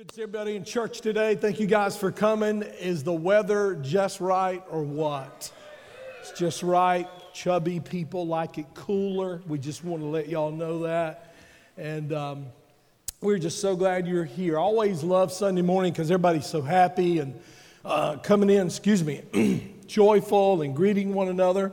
[0.00, 1.34] Good to see everybody in church today.
[1.34, 2.62] Thank you guys for coming.
[2.62, 5.52] Is the weather just right or what?
[6.20, 7.06] It's just right.
[7.34, 9.42] Chubby people like it cooler.
[9.46, 11.34] We just want to let y'all know that.
[11.76, 12.46] And um,
[13.20, 14.58] we're just so glad you're here.
[14.58, 17.38] I always love Sunday morning because everybody's so happy and
[17.84, 19.20] uh, coming in, excuse me,
[19.86, 21.72] joyful and greeting one another.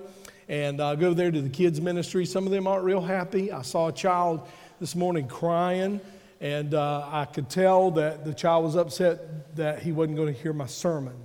[0.50, 2.26] And I go there to the kids' ministry.
[2.26, 3.54] Some of them aren't real happy.
[3.54, 4.46] I saw a child
[4.82, 6.02] this morning crying
[6.40, 10.40] and uh, I could tell that the child was upset that he wasn't going to
[10.40, 11.16] hear my sermon.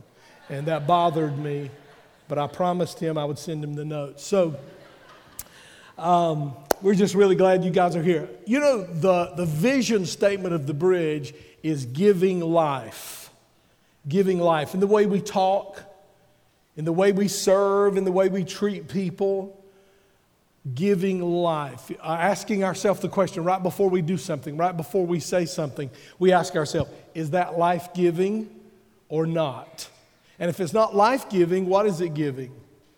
[0.49, 1.71] And that bothered me,
[2.29, 4.25] but I promised him I would send him the notes.
[4.25, 4.59] So
[5.99, 8.29] um, we're just really glad you guys are here.
[8.47, 13.31] You know, the, the vision statement of the bridge is giving life.
[14.09, 14.75] Giving life.
[14.75, 15.81] In the way we talk,
[16.77, 19.62] in the way we serve, in the way we treat people
[20.75, 21.91] giving life.
[22.01, 25.91] Uh, asking ourselves the question right before we do something, right before we say something,
[26.19, 28.49] we ask ourselves, is that life giving
[29.09, 29.89] or not?
[30.39, 32.53] And if it's not life giving, what is it giving?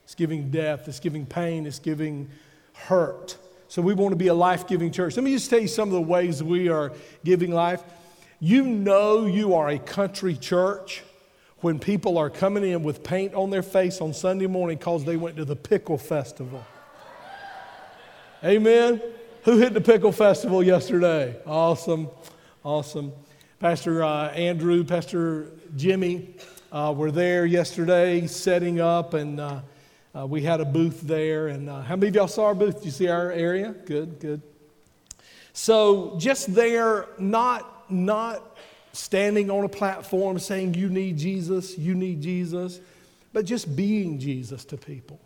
[0.04, 2.30] It's giving death, it's giving pain, it's giving
[2.74, 3.38] hurt.
[3.68, 5.16] So we want to be a life giving church.
[5.16, 6.92] Let me just tell you some of the ways we are
[7.24, 7.82] giving life.
[8.40, 11.02] You know you are a country church
[11.58, 15.16] when people are coming in with paint on their face on Sunday morning because they
[15.16, 16.64] went to the pickle festival.
[18.44, 19.00] Amen.
[19.44, 21.34] Who hit the pickle festival yesterday?
[21.46, 22.10] Awesome.
[22.62, 23.10] Awesome.
[23.58, 26.34] Pastor uh, Andrew, Pastor Jimmy
[26.70, 29.60] uh, were there yesterday setting up, and uh,
[30.14, 31.48] uh we had a booth there.
[31.48, 32.74] And uh, how many of y'all saw our booth?
[32.74, 33.74] Did you see our area?
[33.86, 34.42] Good, good.
[35.54, 38.58] So just there, not, not
[38.92, 42.78] standing on a platform saying, You need Jesus, you need Jesus,
[43.32, 45.18] but just being Jesus to people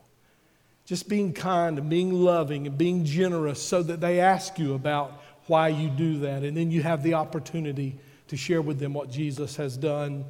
[0.89, 5.23] just being kind and being loving and being generous so that they ask you about
[5.47, 6.43] why you do that.
[6.43, 10.25] And then you have the opportunity to share with them what Jesus has done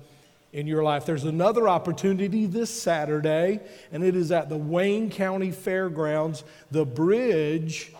[0.52, 1.06] in your life.
[1.06, 3.60] There's another opportunity this Saturday,
[3.92, 6.42] and it is at the Wayne County Fairgrounds.
[6.72, 7.92] The bridge,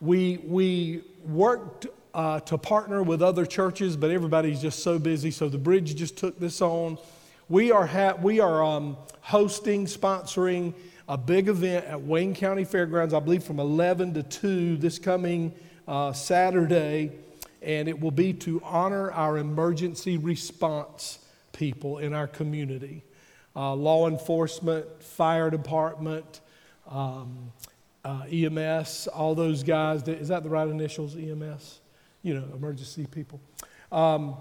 [0.00, 5.48] we, we worked uh, to partner with other churches, but everybody's just so busy, so
[5.48, 6.98] the bridge just took this on.
[7.48, 10.72] We are, ha- we are um, hosting, sponsoring
[11.10, 15.52] a big event at Wayne County Fairgrounds, I believe from 11 to 2 this coming
[15.88, 17.10] uh, Saturday,
[17.60, 21.18] and it will be to honor our emergency response
[21.52, 23.02] people in our community
[23.56, 26.42] uh, law enforcement, fire department,
[26.88, 27.50] um,
[28.04, 30.06] uh, EMS, all those guys.
[30.06, 31.80] Is that the right initials, EMS?
[32.22, 33.40] You know, emergency people.
[33.90, 34.36] Um,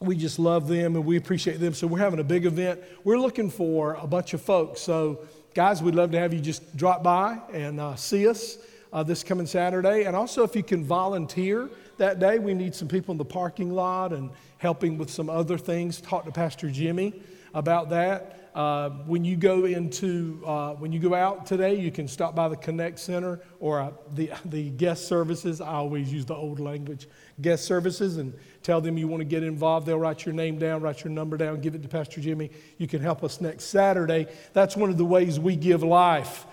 [0.00, 1.72] we just love them and we appreciate them.
[1.72, 2.80] So we're having a big event.
[3.04, 4.82] We're looking for a bunch of folks.
[4.82, 5.20] So
[5.54, 8.58] guys, we'd love to have you just drop by and uh, see us
[8.92, 10.02] uh, this coming Saturday.
[10.02, 13.70] And also, if you can volunteer that day, we need some people in the parking
[13.70, 16.00] lot and helping with some other things.
[16.00, 17.14] Talk to Pastor Jimmy
[17.54, 18.43] about that.
[18.54, 22.48] Uh, when you go into uh, when you go out today, you can stop by
[22.48, 25.60] the Connect Center or uh, the the guest services.
[25.60, 27.08] I always use the old language,
[27.40, 28.32] guest services, and
[28.62, 29.86] tell them you want to get involved.
[29.86, 32.50] They'll write your name down, write your number down, give it to Pastor Jimmy.
[32.78, 34.28] You can help us next Saturday.
[34.52, 36.46] That's one of the ways we give life.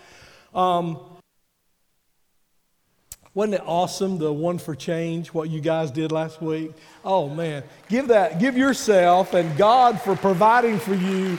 [0.55, 0.99] Um,
[3.35, 6.73] wasn't it awesome, the one for change, what you guys did last week?
[7.05, 7.63] Oh, man.
[7.87, 11.37] Give that, give yourself and God for providing for you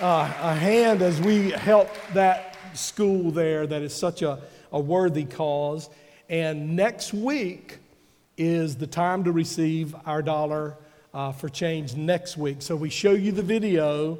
[0.00, 4.38] uh, a hand as we help that school there that is such a,
[4.72, 5.90] a worthy cause.
[6.30, 7.78] And next week
[8.38, 10.76] is the time to receive our dollar
[11.12, 12.62] uh, for change next week.
[12.62, 14.18] So we show you the video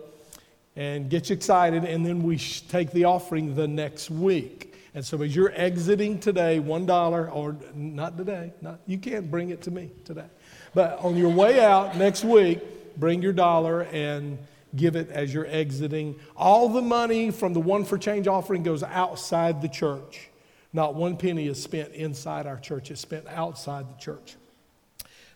[0.77, 4.75] and get you excited, and then we take the offering the next week.
[4.95, 9.63] And so as you're exiting today, $1, or not today, not, you can't bring it
[9.63, 10.27] to me today.
[10.75, 14.39] But on your way out next week, bring your dollar and
[14.77, 16.19] give it as you're exiting.
[16.37, 20.31] All the money from the One for Change offering goes outside the church.
[20.73, 24.37] Not one penny is spent inside our church, it's spent outside the church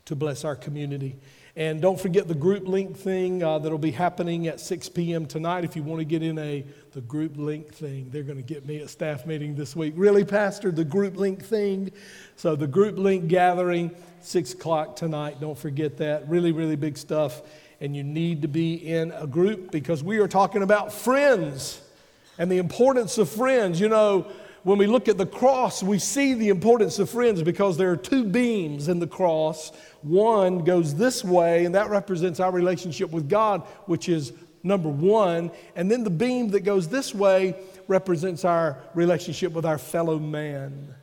[0.05, 1.17] to bless our community.
[1.57, 5.25] And don't forget the group link thing uh, that'll be happening at 6 p.m.
[5.25, 5.63] tonight.
[5.63, 8.67] If you want to get in a the group link thing, they're going to get
[8.67, 9.95] me at staff meeting this week.
[9.97, 11.93] Really, Pastor, the group link thing.
[12.35, 15.41] So the group link gathering, 6 o'clock tonight.
[15.41, 16.29] Don't forget that.
[16.29, 17.43] Really, really big stuff.
[17.85, 21.83] And you need to be in a group because we are talking about friends
[22.39, 23.79] and the importance of friends.
[23.79, 24.27] You know,
[24.63, 27.97] when we look at the cross, we see the importance of friends because there are
[27.99, 29.71] two beams in the cross.
[30.01, 34.33] One goes this way, and that represents our relationship with God, which is
[34.63, 35.51] number one.
[35.77, 37.55] And then the beam that goes this way
[37.87, 40.95] represents our relationship with our fellow man.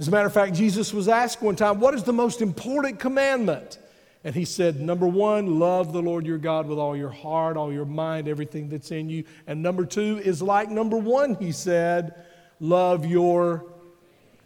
[0.00, 2.98] As a matter of fact, Jesus was asked one time, What is the most important
[2.98, 3.78] commandment?
[4.24, 7.72] And he said, number one, love the Lord your God with all your heart, all
[7.72, 9.24] your mind, everything that's in you.
[9.46, 12.14] And number two is like number one, he said,
[12.58, 13.64] love your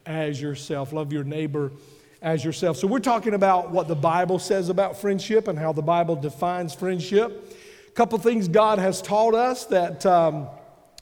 [0.05, 1.73] as yourself, love your neighbor
[2.21, 2.77] as yourself.
[2.77, 6.75] So we're talking about what the Bible says about friendship and how the Bible defines
[6.75, 7.57] friendship.
[7.89, 10.49] A couple things God has taught us that um,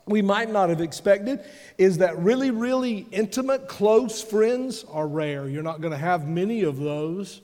[0.06, 1.40] we might not have expected
[1.76, 5.48] is that really, really intimate, close friends are rare.
[5.48, 7.42] You're not going to have many of those.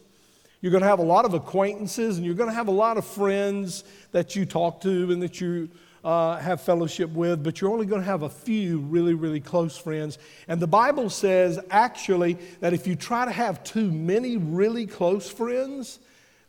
[0.61, 2.97] You're going to have a lot of acquaintances and you're going to have a lot
[2.97, 5.69] of friends that you talk to and that you
[6.03, 9.77] uh, have fellowship with, but you're only going to have a few really, really close
[9.77, 10.19] friends.
[10.47, 15.29] And the Bible says actually that if you try to have too many really close
[15.29, 15.99] friends,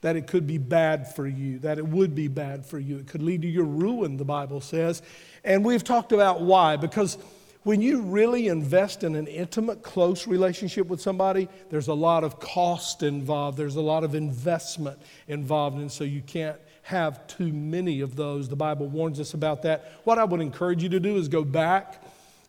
[0.01, 2.97] that it could be bad for you, that it would be bad for you.
[2.97, 5.01] It could lead to your ruin, the Bible says.
[5.43, 7.17] And we've talked about why, because
[7.67, 12.39] when you really invest in an intimate, close relationship with somebody, there's a lot of
[12.39, 14.97] cost involved, there's a lot of investment
[15.27, 18.47] involved, and so you can't have too many of those.
[18.47, 19.91] The Bible warns us about that.
[20.05, 22.01] What I would encourage you to do is go back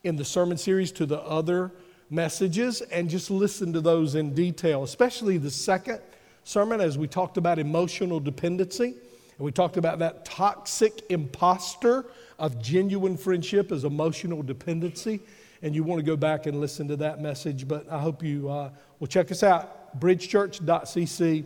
[0.05, 1.73] in the sermon series to the other
[2.11, 5.99] messages and just listen to those in detail, especially the second
[6.45, 8.95] sermon as we talked about emotional dependency.
[9.39, 12.07] And we talked about that toxic imposter
[12.39, 15.21] of genuine friendship as emotional dependency.
[15.63, 17.67] And you want to go back and listen to that message.
[17.67, 18.71] But I hope you uh,
[19.01, 21.45] will check us out, bridgechurch.cc.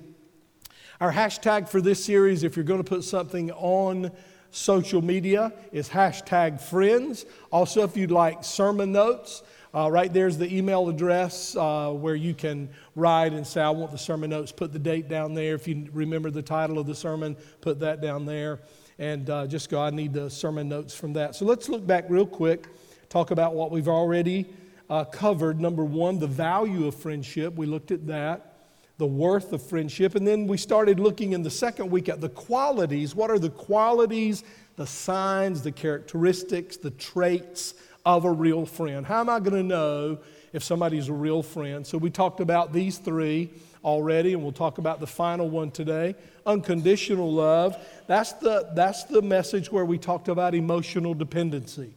[1.00, 4.12] Our hashtag for this series, if you're going to put something on
[4.50, 7.24] social media, is hashtag friends.
[7.50, 9.42] Also, if you'd like sermon notes,
[9.74, 13.90] uh, right there's the email address uh, where you can write and say, I want
[13.90, 14.52] the sermon notes.
[14.52, 15.54] Put the date down there.
[15.54, 18.60] If you remember the title of the sermon, put that down there.
[19.02, 21.34] And uh, just go, I need the sermon notes from that.
[21.34, 22.69] So let's look back real quick,
[23.08, 24.46] talk about what we've already
[24.88, 25.60] uh, covered.
[25.60, 27.56] Number one, the value of friendship.
[27.56, 28.58] We looked at that,
[28.99, 30.14] the worth of friendship.
[30.14, 33.12] And then we started looking in the second week at the qualities.
[33.12, 34.44] What are the qualities,
[34.76, 37.75] the signs, the characteristics, the traits
[38.06, 39.04] of a real friend.
[39.04, 40.19] How am I going to know
[40.52, 41.84] if somebody's a real friend?
[41.84, 43.50] So we talked about these three
[43.84, 46.14] already, and we'll talk about the final one today
[46.46, 47.76] unconditional love.
[48.06, 51.94] That's the, that's the message where we talked about emotional dependency.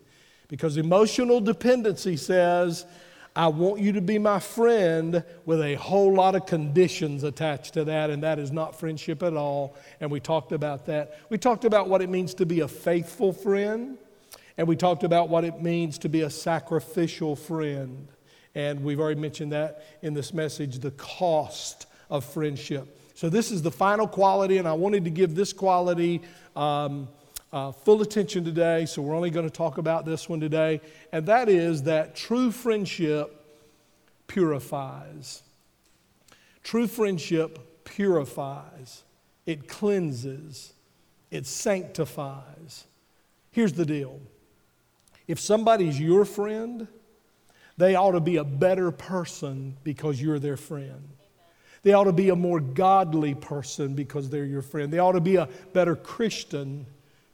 [0.47, 2.85] Because emotional dependency says,
[3.35, 7.83] I want you to be my friend with a whole lot of conditions attached to
[7.85, 9.75] that, and that is not friendship at all.
[9.99, 11.19] And we talked about that.
[11.29, 13.97] We talked about what it means to be a faithful friend.
[14.57, 18.07] And we talked about what it means to be a sacrificial friend.
[18.55, 22.99] And we've already mentioned that in this message the cost of friendship.
[23.13, 26.21] So, this is the final quality, and I wanted to give this quality
[26.55, 27.07] um,
[27.53, 28.85] uh, full attention today.
[28.85, 30.81] So, we're only going to talk about this one today.
[31.11, 33.45] And that is that true friendship
[34.27, 35.43] purifies.
[36.63, 39.03] True friendship purifies,
[39.45, 40.73] it cleanses,
[41.31, 42.85] it sanctifies.
[43.51, 44.19] Here's the deal
[45.27, 46.87] if somebody's your friend,
[47.77, 51.09] they ought to be a better person because you're their friend.
[51.83, 54.91] They ought to be a more godly person because they're your friend.
[54.91, 56.85] They ought to be a better Christian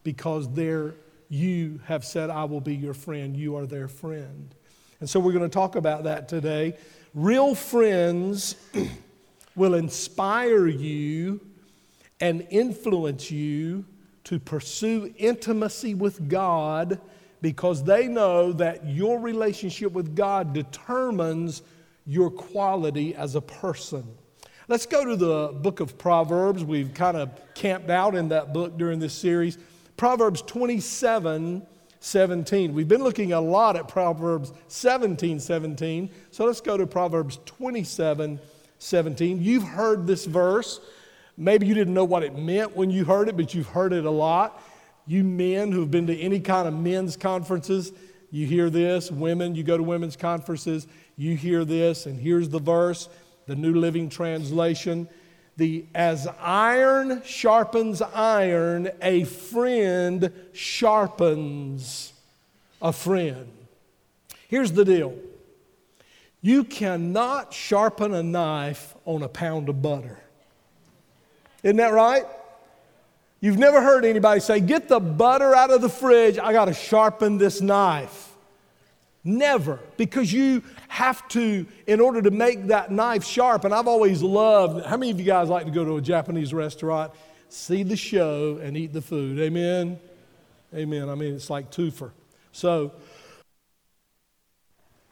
[0.03, 0.93] because they're,
[1.29, 3.37] you have said, I will be your friend.
[3.37, 4.53] You are their friend.
[4.99, 6.75] And so we're going to talk about that today.
[7.13, 8.55] Real friends
[9.55, 11.39] will inspire you
[12.19, 13.85] and influence you
[14.25, 16.99] to pursue intimacy with God
[17.41, 21.63] because they know that your relationship with God determines
[22.05, 24.05] your quality as a person.
[24.67, 26.63] Let's go to the book of Proverbs.
[26.63, 29.57] We've kind of camped out in that book during this series.
[29.97, 31.65] Proverbs 27
[32.03, 32.73] 17.
[32.73, 36.09] We've been looking a lot at Proverbs 17 17.
[36.31, 38.39] So let's go to Proverbs 27
[38.79, 39.43] 17.
[39.43, 40.79] You've heard this verse.
[41.37, 44.05] Maybe you didn't know what it meant when you heard it, but you've heard it
[44.05, 44.63] a lot.
[45.11, 47.91] You men who've been to any kind of men's conferences,
[48.31, 49.11] you hear this.
[49.11, 50.87] Women, you go to women's conferences,
[51.17, 52.05] you hear this.
[52.05, 53.09] And here's the verse,
[53.45, 55.09] the New Living Translation.
[55.57, 62.13] The as iron sharpens iron, a friend sharpens
[62.81, 63.51] a friend.
[64.47, 65.13] Here's the deal.
[66.41, 70.19] You cannot sharpen a knife on a pound of butter.
[71.63, 72.25] Isn't that right?
[73.41, 76.73] You've never heard anybody say, Get the butter out of the fridge, I got to
[76.73, 78.29] sharpen this knife.
[79.23, 83.65] Never, because you have to, in order to make that knife sharp.
[83.65, 86.53] And I've always loved, how many of you guys like to go to a Japanese
[86.53, 87.11] restaurant,
[87.49, 89.39] see the show, and eat the food?
[89.39, 89.99] Amen?
[90.73, 91.09] Amen.
[91.09, 92.11] I mean, it's like twofer.
[92.51, 92.93] So,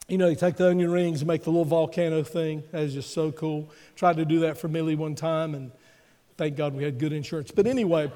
[0.07, 2.63] you know, you take the onion rings and make the little volcano thing.
[2.71, 3.69] That is just so cool.
[3.95, 5.71] Tried to do that for Millie one time, and
[6.39, 7.51] thank God we had good insurance.
[7.51, 8.09] But anyway,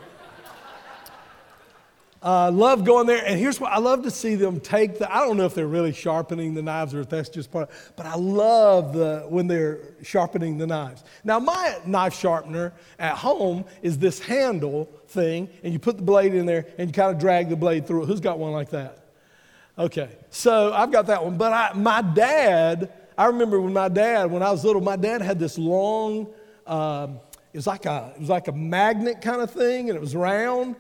[2.24, 3.22] I uh, love going there.
[3.26, 5.68] And here's what I love to see them take the, I don't know if they're
[5.68, 9.82] really sharpening the knives or if that's just part, but I love the, when they're
[10.04, 11.04] sharpening the knives.
[11.26, 16.34] Now, my knife sharpener at home is this handle thing, and you put the blade
[16.34, 18.06] in there and you kind of drag the blade through it.
[18.06, 19.00] Who's got one like that?
[19.78, 21.36] Okay, so I've got that one.
[21.36, 25.22] But I, my dad, I remember when my dad, when I was little, my dad
[25.22, 26.28] had this long,
[26.66, 27.20] um,
[27.54, 30.16] it was like a, it was like a magnet kind of thing, and it was
[30.16, 30.76] round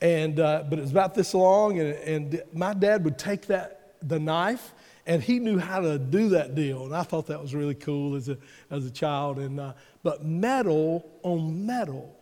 [0.00, 3.94] and, uh, but it was about this long, and, and my dad would take that,
[4.02, 4.72] the knife,
[5.06, 6.84] and he knew how to do that deal.
[6.84, 8.38] And I thought that was really cool as a,
[8.70, 9.38] as a child.
[9.38, 12.14] And, uh, but metal on metal,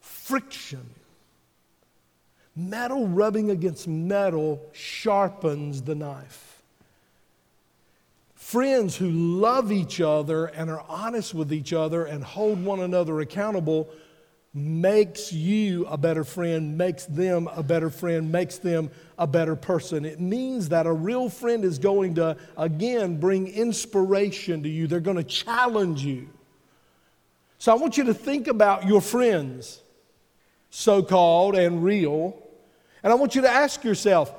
[0.00, 0.90] friction,
[2.54, 6.49] metal rubbing against metal sharpens the knife.
[8.50, 13.20] Friends who love each other and are honest with each other and hold one another
[13.20, 13.88] accountable
[14.52, 20.04] makes you a better friend, makes them a better friend, makes them a better person.
[20.04, 24.88] It means that a real friend is going to, again, bring inspiration to you.
[24.88, 26.28] They're going to challenge you.
[27.58, 29.80] So I want you to think about your friends,
[30.70, 32.36] so called and real.
[33.04, 34.34] And I want you to ask yourself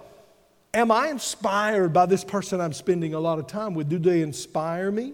[0.74, 3.90] Am I inspired by this person I'm spending a lot of time with?
[3.90, 5.14] Do they inspire me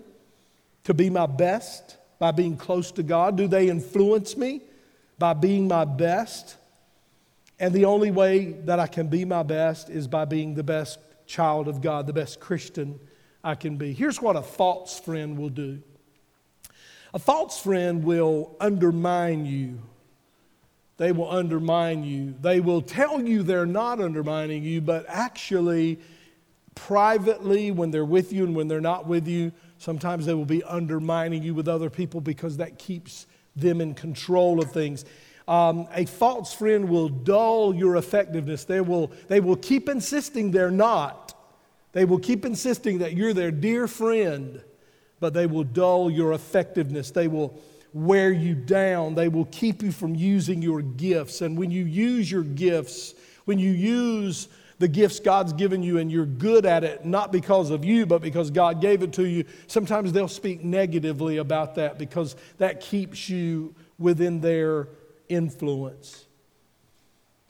[0.84, 3.38] to be my best by being close to God?
[3.38, 4.62] Do they influence me?
[5.18, 6.56] by being my best.
[7.60, 11.00] And the only way that I can be my best is by being the best
[11.26, 13.00] child of God, the best Christian
[13.44, 13.94] I can be.
[13.94, 15.82] Here's what a false friend will do
[17.14, 19.80] a false friend will undermine you.
[20.98, 22.34] They will undermine you.
[22.42, 26.00] They will tell you they're not undermining you, but actually,
[26.74, 30.64] privately, when they're with you and when they're not with you, sometimes they will be
[30.64, 35.06] undermining you with other people because that keeps them in control of things.
[35.48, 38.66] Um, a false friend will dull your effectiveness.
[38.66, 41.36] They will, they will keep insisting they're not.
[41.94, 44.62] They will keep insisting that you're their dear friend,
[45.20, 47.12] but they will dull your effectiveness.
[47.12, 47.60] They will
[47.94, 49.16] wear you down.
[49.16, 51.42] They will keep you from using your gifts.
[51.42, 53.14] And when you use your gifts,
[53.46, 54.48] when you use
[54.80, 58.22] the gifts God's given you and you're good at it, not because of you, but
[58.22, 63.30] because God gave it to you, sometimes they'll speak negatively about that because that keeps
[63.30, 64.88] you within their
[65.30, 66.26] influence.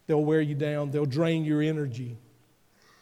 [0.07, 2.15] They'll wear you down, they'll drain your energy,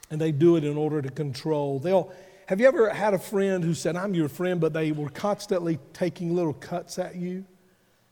[0.10, 1.78] and they do it in order to control.
[1.78, 2.12] They'll
[2.48, 5.80] have you ever had a friend who said, I'm your friend, but they were constantly
[5.94, 7.46] taking little cuts at you,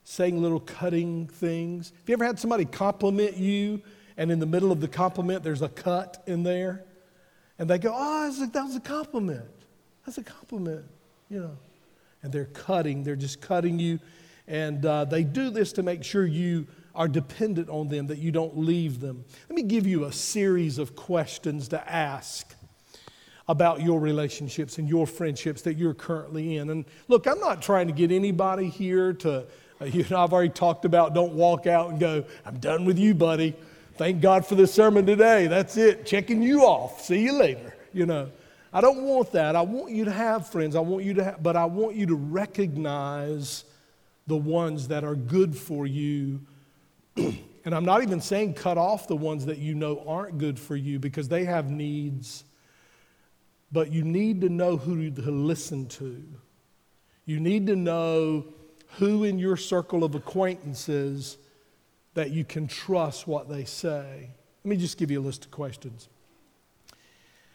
[0.02, 1.92] saying little cutting things?
[2.00, 3.82] Have you ever had somebody compliment you
[4.16, 6.84] and in the middle of the compliment, there's a cut in there.
[7.58, 9.48] And they go, Oh, that was a compliment.
[10.04, 10.84] That's a compliment,
[11.28, 11.56] you know.
[12.22, 13.98] And they're cutting, they're just cutting you.
[14.46, 18.30] And uh, they do this to make sure you are dependent on them, that you
[18.30, 19.24] don't leave them.
[19.48, 22.53] Let me give you a series of questions to ask
[23.48, 26.70] about your relationships and your friendships that you're currently in.
[26.70, 29.44] And look, I'm not trying to get anybody here to,
[29.80, 32.98] uh, you know, I've already talked about don't walk out and go, I'm done with
[32.98, 33.54] you, buddy.
[33.96, 35.46] Thank God for this sermon today.
[35.46, 36.04] That's it.
[36.04, 37.02] Checking you off.
[37.02, 37.76] See you later.
[37.92, 38.30] You know,
[38.72, 39.54] I don't want that.
[39.54, 40.74] I want you to have friends.
[40.74, 43.64] I want you to have, but I want you to recognize
[44.26, 46.40] the ones that are good for you.
[47.16, 50.74] and I'm not even saying cut off the ones that you know aren't good for
[50.74, 52.44] you because they have needs.
[53.74, 56.22] But you need to know who to listen to.
[57.24, 58.46] You need to know
[58.98, 61.38] who in your circle of acquaintances
[62.14, 64.30] that you can trust what they say.
[64.62, 66.08] Let me just give you a list of questions.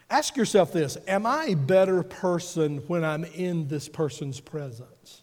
[0.10, 5.22] Ask yourself this Am I a better person when I'm in this person's presence?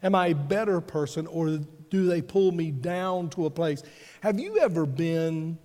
[0.00, 1.58] Am I a better person or
[1.90, 3.82] do they pull me down to a place?
[4.20, 5.58] Have you ever been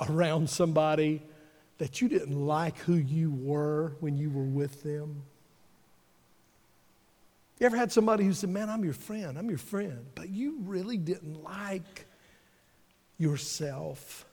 [0.00, 1.20] around somebody
[1.82, 5.20] that you didn't like who you were when you were with them?
[7.58, 10.58] You ever had somebody who said, Man, I'm your friend, I'm your friend, but you
[10.60, 12.06] really didn't like
[13.18, 14.26] yourself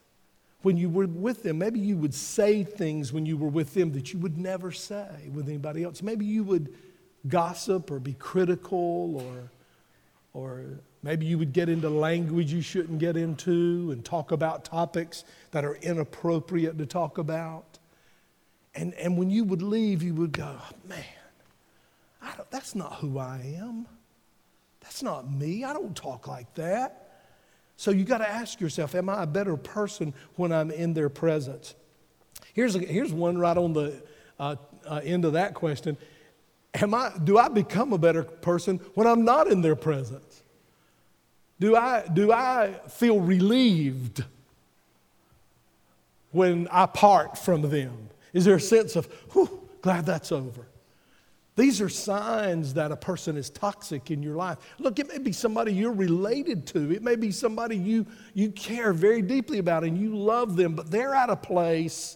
[0.62, 1.58] when you were with them.
[1.58, 5.32] Maybe you would say things when you were with them that you would never say
[5.34, 6.04] with anybody else.
[6.04, 6.76] Maybe you would
[7.28, 9.52] gossip or be critical or
[10.34, 15.24] or maybe you would get into language you shouldn't get into and talk about topics
[15.52, 17.80] that are inappropriate to talk about.
[18.76, 20.56] And, and when you would leave, you would go,
[20.88, 21.04] man,
[22.50, 23.88] that's not who I am.
[24.82, 25.64] That's not me.
[25.64, 27.06] I don't talk like that.
[27.78, 31.10] So you got to ask yourself, am I a better person when I'm in their
[31.10, 31.76] presence?
[32.54, 34.04] Here's, a, here's one right on the
[34.40, 35.98] uh, uh, end of that question.
[36.74, 40.44] Am I, do I become a better person when I'm not in their presence?
[41.60, 44.24] Do I, do I feel relieved
[46.32, 48.10] when I part from them?
[48.34, 50.68] Is there a sense of, whew, glad that's over?
[51.58, 54.58] These are signs that a person is toxic in your life.
[54.78, 56.94] Look, it may be somebody you're related to.
[56.94, 60.90] It may be somebody you, you care very deeply about and you love them, but
[60.90, 62.16] they're at a place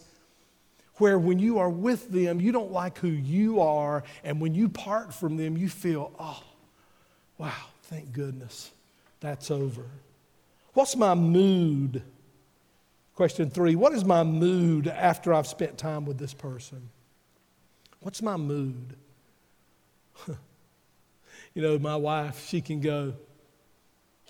[0.98, 4.04] where when you are with them, you don't like who you are.
[4.24, 6.42] And when you part from them, you feel, oh,
[7.38, 7.52] wow,
[7.84, 8.72] thank goodness
[9.24, 9.86] that's over.
[10.74, 12.04] What's my mood?
[13.16, 16.90] Question three What is my mood after I've spent time with this person?
[18.02, 18.98] What's my mood?
[20.28, 23.14] you know, my wife, she can go,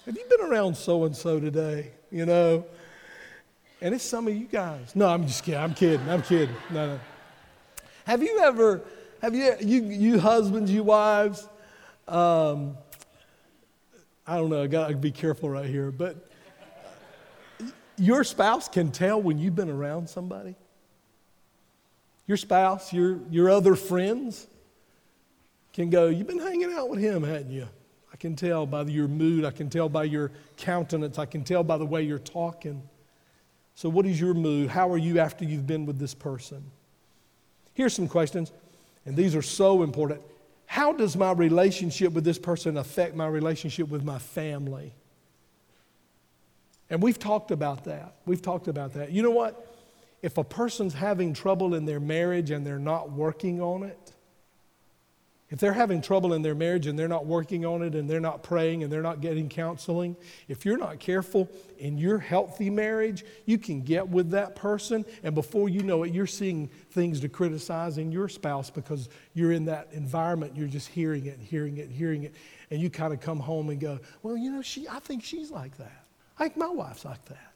[0.05, 1.89] Have you been around so and so today?
[2.11, 2.65] You know?
[3.81, 4.95] And it's some of you guys.
[4.95, 5.59] No, I'm just kidding.
[5.59, 6.07] I'm kidding.
[6.07, 6.55] I'm kidding.
[6.69, 6.99] No, no.
[8.05, 8.81] Have you ever,
[9.23, 11.49] have you, you, you husbands, you wives,
[12.07, 12.77] um,
[14.25, 16.29] I don't know, I gotta be careful right here, but
[17.97, 20.55] your spouse can tell when you've been around somebody.
[22.25, 24.47] Your spouse, your, your other friends
[25.73, 27.67] can go, You've been hanging out with him, hadn't you?
[28.13, 31.63] I can tell by your mood, I can tell by your countenance, I can tell
[31.63, 32.81] by the way you're talking.
[33.75, 34.69] So, what is your mood?
[34.69, 36.63] How are you after you've been with this person?
[37.73, 38.51] Here's some questions,
[39.05, 40.21] and these are so important.
[40.73, 44.91] How does my relationship with this person affect my relationship with my family?
[46.89, 48.15] And we've talked about that.
[48.25, 49.11] We've talked about that.
[49.11, 49.71] You know what?
[50.23, 54.13] If a person's having trouble in their marriage and they're not working on it,
[55.53, 58.19] if they're having trouble in their marriage and they're not working on it and they're
[58.19, 60.15] not praying and they're not getting counseling,
[60.47, 65.35] if you're not careful in your healthy marriage, you can get with that person and
[65.35, 69.65] before you know it, you're seeing things to criticize in your spouse because you're in
[69.65, 72.33] that environment, you're just hearing it, and hearing it, and hearing it,
[72.71, 75.51] and you kind of come home and go, Well, you know, she I think she's
[75.51, 76.07] like that.
[76.39, 77.53] I think my wife's like that.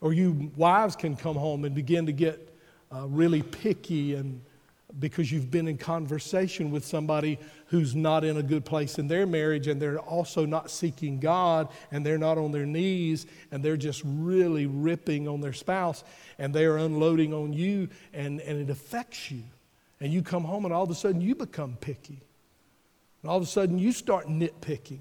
[0.00, 2.56] Or you wives can come home and begin to get
[2.90, 4.40] uh, really picky and
[4.98, 9.26] because you've been in conversation with somebody who's not in a good place in their
[9.26, 13.76] marriage and they're also not seeking God and they're not on their knees and they're
[13.76, 16.04] just really ripping on their spouse
[16.38, 19.42] and they are unloading on you and, and it affects you.
[20.00, 22.20] And you come home and all of a sudden you become picky.
[23.22, 25.00] And all of a sudden you start nitpicking.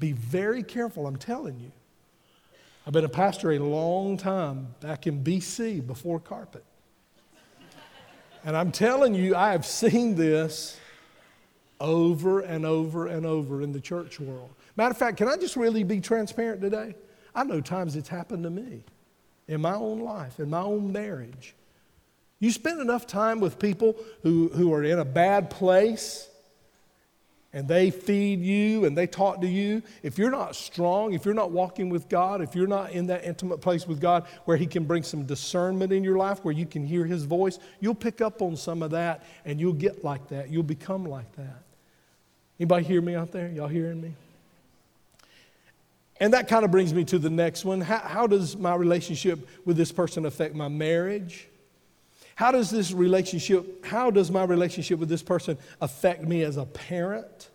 [0.00, 1.70] Be very careful, I'm telling you.
[2.86, 6.64] I've been a pastor a long time back in BC before carpet.
[8.44, 10.78] And I'm telling you, I have seen this
[11.80, 14.50] over and over and over in the church world.
[14.76, 16.94] Matter of fact, can I just really be transparent today?
[17.34, 18.84] I know times it's happened to me
[19.48, 21.54] in my own life, in my own marriage.
[22.38, 26.28] You spend enough time with people who, who are in a bad place
[27.54, 31.34] and they feed you and they talk to you, if you're not strong, if you're
[31.34, 34.66] not walking with God, if you're not in that intimate place with God where He
[34.66, 38.20] can bring some discernment in your life, where you can hear His voice, you'll pick
[38.20, 40.50] up on some of that and you'll get like that.
[40.50, 41.62] You'll become like that.
[42.58, 43.48] Anybody hear me out there?
[43.48, 44.14] Y'all hearing me?
[46.18, 47.80] And that kind of brings me to the next one.
[47.80, 51.48] How, how does my relationship with this person affect my marriage?
[52.34, 56.64] How does this relationship, how does my relationship with this person affect me as a
[56.64, 57.50] parent?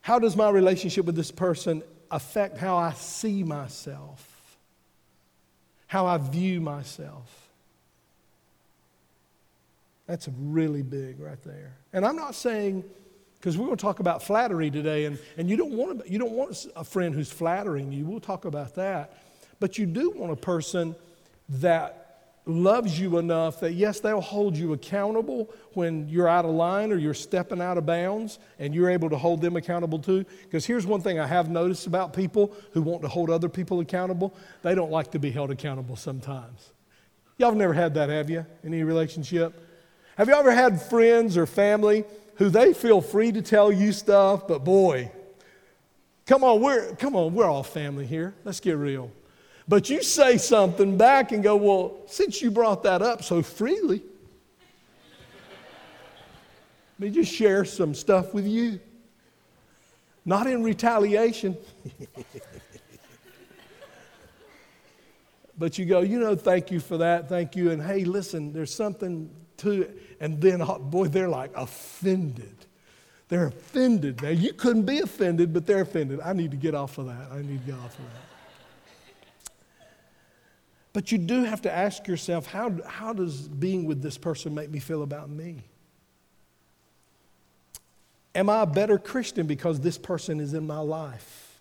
[0.00, 4.56] How does my relationship with this person affect how I see myself?
[5.86, 7.48] How I view myself?
[10.06, 11.74] That's really big right there.
[11.92, 12.84] And I'm not saying,
[13.38, 16.32] because we're going to talk about flattery today, and, and you, don't want, you don't
[16.32, 18.04] want a friend who's flattering you.
[18.04, 19.18] We'll talk about that.
[19.58, 20.94] But you do want a person
[21.48, 22.05] that
[22.46, 26.96] loves you enough that, yes, they'll hold you accountable when you're out of line or
[26.96, 30.24] you're stepping out of bounds, and you're able to hold them accountable too.
[30.44, 33.80] Because here's one thing I have noticed about people who want to hold other people
[33.80, 34.32] accountable
[34.62, 36.72] they don't like to be held accountable sometimes.
[37.38, 39.52] Y'all have never had that, have you, in any relationship?
[40.16, 42.04] Have you ever had friends or family
[42.36, 45.10] who they feel free to tell you stuff, but boy,
[46.26, 48.34] come on, we're, come on, we're all family here.
[48.44, 49.10] Let's get real.
[49.68, 54.02] But you say something back and go, Well, since you brought that up so freely,
[56.98, 58.80] let me just share some stuff with you.
[60.24, 61.56] Not in retaliation.
[65.58, 67.70] but you go, you know, thank you for that, thank you.
[67.70, 70.02] And hey, listen, there's something to it.
[70.20, 72.54] And then, oh, boy, they're like offended.
[73.28, 74.22] They're offended.
[74.22, 76.20] Now, you couldn't be offended, but they're offended.
[76.20, 77.30] I need to get off of that.
[77.30, 78.25] I need to get off of that.
[80.96, 84.70] But you do have to ask yourself how, how does being with this person make
[84.70, 85.62] me feel about me?
[88.34, 91.60] Am I a better Christian because this person is in my life?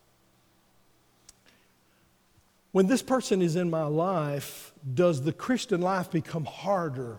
[2.71, 7.17] When this person is in my life, does the Christian life become harder?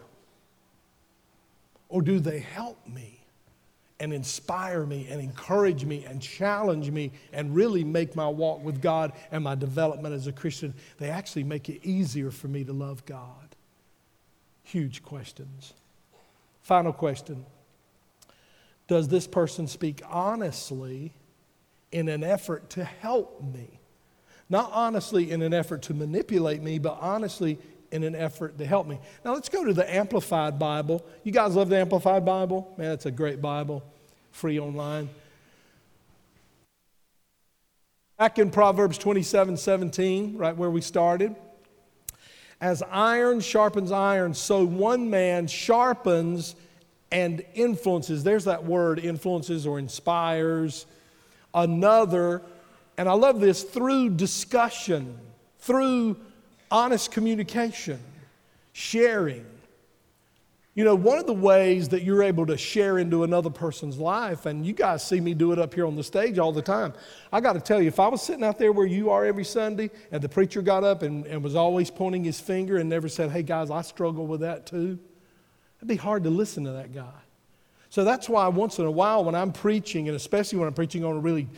[1.91, 3.16] Or do they help me
[3.99, 8.83] and inspire me and encourage me and challenge me and really make my walk with
[8.83, 10.75] God and my development as a Christian?
[10.99, 13.57] They actually make it easier for me to love God.
[14.63, 15.73] Huge questions.
[16.63, 17.47] Final question
[18.89, 21.13] does this person speak honestly
[21.91, 23.81] in an effort to help me?
[24.49, 27.59] Not honestly in an effort to manipulate me, but honestly
[27.97, 28.99] in an effort to help me.
[29.25, 31.05] Now let's go to the Amplified Bible.
[31.25, 32.73] You guys love the Amplified Bible?
[32.77, 33.83] Man, it's a great Bible,
[34.31, 35.09] free online.
[38.19, 41.35] Back in Proverbs 27 17, right where we started.
[42.61, 46.55] As iron sharpens iron, so one man sharpens
[47.11, 50.87] and influences, there's that word, influences or inspires
[51.55, 52.43] another.
[52.99, 55.19] And I love this through discussion,
[55.59, 56.17] through
[56.77, 57.99] honest communication,
[58.75, 59.47] sharing.
[60.75, 64.45] You know, one of the ways that you're able to share into another person's life,
[64.45, 66.93] and you guys see me do it up here on the stage all the time.
[67.33, 69.45] I got to tell you, if I was sitting out there where you are every
[69.45, 73.09] Sunday and the preacher got up and, and was always pointing his finger and never
[73.09, 74.99] said, Hey guys, I struggle with that too,
[75.79, 77.21] It'd be hard to listen to that guy.
[77.89, 81.05] So that's why once in a while, when I'm preaching, and especially when I'm preaching
[81.05, 81.49] on a really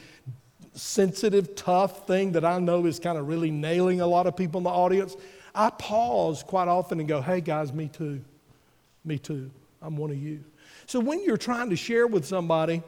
[0.74, 4.59] sensitive, tough thing that I know is kind of really nailing a lot of people
[4.59, 5.16] in the audience,
[5.54, 8.20] I pause quite often and go, hey guys, me too.
[9.04, 9.50] Me too.
[9.81, 10.44] I'm one of you.
[10.87, 12.83] So when you're trying to share with somebody,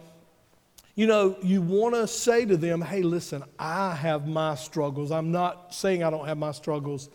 [0.94, 5.10] you know, you want to say to them, hey, listen, I have my struggles.
[5.10, 7.08] I'm not saying I don't have my struggles,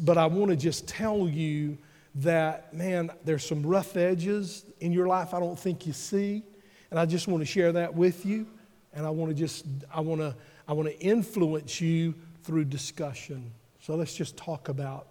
[0.00, 1.78] but I want to just tell you
[2.16, 6.42] that, man, there's some rough edges in your life I don't think you see.
[6.90, 8.46] And I just want to share that with you.
[8.94, 10.34] And I want to just, I want to,
[10.68, 13.50] I want to influence you through discussion.
[13.80, 15.08] So let's just talk about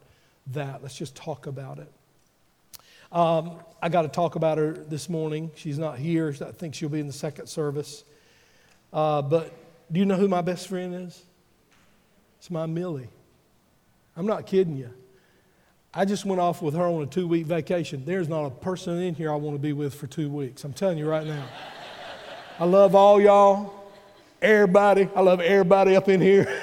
[0.47, 0.81] that.
[0.81, 1.91] Let's just talk about it.
[3.11, 5.51] Um, I got to talk about her this morning.
[5.55, 6.33] She's not here.
[6.41, 8.05] I think she'll be in the second service.
[8.93, 9.53] Uh, but
[9.91, 11.23] do you know who my best friend is?
[12.39, 13.09] It's my Millie.
[14.15, 14.91] I'm not kidding you.
[15.93, 18.05] I just went off with her on a two week vacation.
[18.05, 20.63] There's not a person in here I want to be with for two weeks.
[20.63, 21.45] I'm telling you right now.
[22.61, 23.73] I love all y'all,
[24.39, 25.09] everybody.
[25.15, 26.61] I love everybody up in here.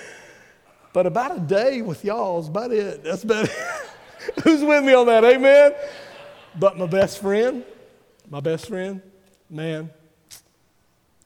[0.92, 3.04] but about a day with y'all is about it.
[3.04, 3.52] That's about it.
[4.42, 5.22] Who's with me on that?
[5.22, 5.72] Amen?
[6.58, 7.62] But my best friend,
[8.28, 9.00] my best friend,
[9.48, 9.88] man,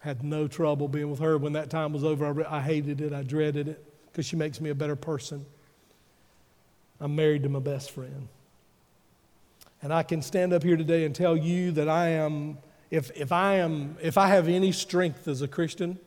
[0.01, 1.39] had no trouble being with her.
[1.39, 3.15] When that time was over, I, I hated it.
[3.15, 5.47] I dreaded it because she makes me a better person.
[7.01, 8.29] I'm married to my best friend.
[9.81, 12.59] And I can stand up here today and tell you that I am,
[12.91, 15.99] if, if I am, if I have any strength as a Christian,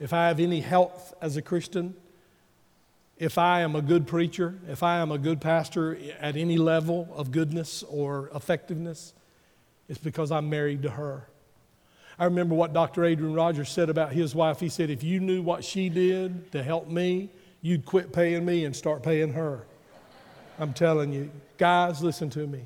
[0.00, 1.94] if I have any health as a Christian,
[3.18, 7.08] if I am a good preacher, if I am a good pastor at any level
[7.16, 9.12] of goodness or effectiveness,
[9.88, 11.28] it's because I'm married to her.
[12.18, 13.04] I remember what Dr.
[13.04, 14.60] Adrian Rogers said about his wife.
[14.60, 17.30] He said, If you knew what she did to help me,
[17.62, 19.64] you'd quit paying me and start paying her.
[20.58, 22.64] I'm telling you, guys, listen to me.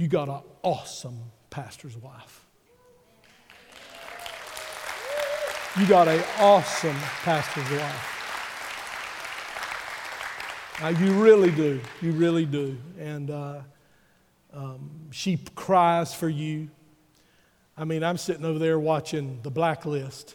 [0.00, 1.18] You got an awesome
[1.50, 2.46] pastor's wife.
[5.78, 8.16] You got an awesome pastor's wife.
[10.80, 11.82] Now, you really do.
[12.00, 12.78] You really do.
[12.98, 13.58] And uh,
[14.54, 16.70] um, she cries for you.
[17.76, 20.34] I mean, I'm sitting over there watching the blacklist.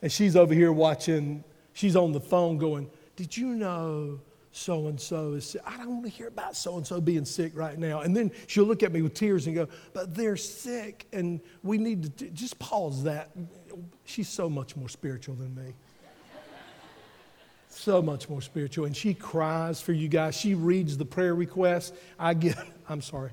[0.00, 1.42] And she's over here watching
[1.72, 4.20] She's on the phone going, Did you know
[4.52, 5.62] so and so is sick?
[5.64, 8.00] I don't want to hear about so and so being sick right now.
[8.00, 11.78] And then she'll look at me with tears and go, But they're sick and we
[11.78, 13.30] need to just pause that.
[14.04, 15.74] She's so much more spiritual than me.
[17.68, 18.86] so much more spiritual.
[18.86, 20.36] And she cries for you guys.
[20.36, 21.92] She reads the prayer requests.
[22.18, 22.56] I get,
[22.88, 23.30] I'm sorry.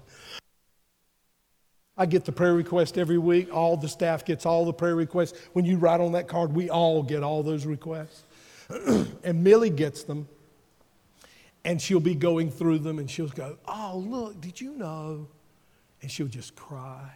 [1.99, 3.51] I get the prayer request every week.
[3.51, 5.36] All the staff gets all the prayer requests.
[5.53, 8.23] When you write on that card, we all get all those requests.
[9.23, 10.27] and Millie gets them,
[11.67, 15.27] and she'll be going through them, and she'll go, Oh, look, did you know?
[16.01, 17.12] And she'll just cry.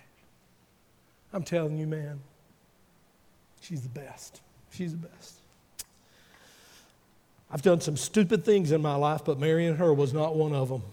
[1.31, 2.19] I'm telling you, man,
[3.61, 4.41] she's the best.
[4.71, 5.35] She's the best.
[7.49, 10.67] I've done some stupid things in my life, but marrying her was not one of
[10.67, 10.83] them.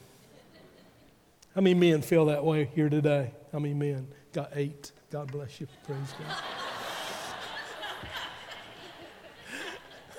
[1.57, 3.33] How many men feel that way here today?
[3.51, 4.07] How many men?
[4.33, 4.93] Got eight.
[5.11, 5.67] God bless you.
[5.85, 6.37] Praise God.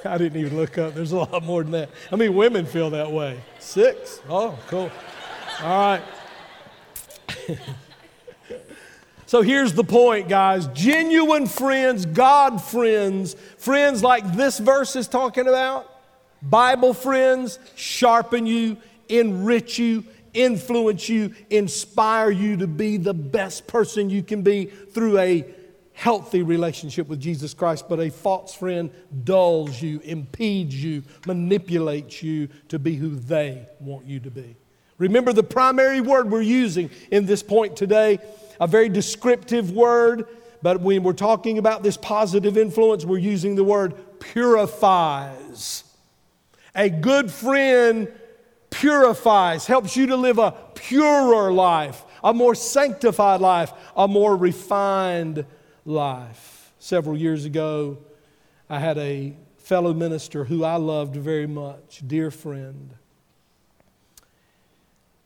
[0.06, 0.94] I didn't even look up.
[0.94, 1.90] There's a lot more than that.
[2.12, 3.40] I mean, women feel that way.
[3.60, 4.22] Six.
[4.30, 4.92] Oh, cool.
[5.62, 6.04] All right.
[9.26, 15.48] so here's the point, guys genuine friends, God friends, friends like this verse is talking
[15.48, 15.94] about,
[16.42, 18.78] Bible friends sharpen you,
[19.10, 25.18] enrich you, influence you, inspire you to be the best person you can be through
[25.20, 25.46] a
[26.00, 28.90] healthy relationship with Jesus Christ, but a false friend
[29.26, 34.56] dulls you, impedes you, manipulates you to be who they want you to be.
[34.98, 38.18] Remember the primary word we're using in this point today,
[38.62, 40.26] a very descriptive word,
[40.62, 45.84] but when we're talking about this positive influence, we're using the word purifies.
[46.76, 48.10] A good friend
[48.70, 55.40] purifies, helps you to live a purer life, a more sanctified life, a more refined
[55.40, 55.46] life.
[56.78, 57.98] Several years ago,
[58.70, 62.92] I had a fellow minister who I loved very much, dear friend.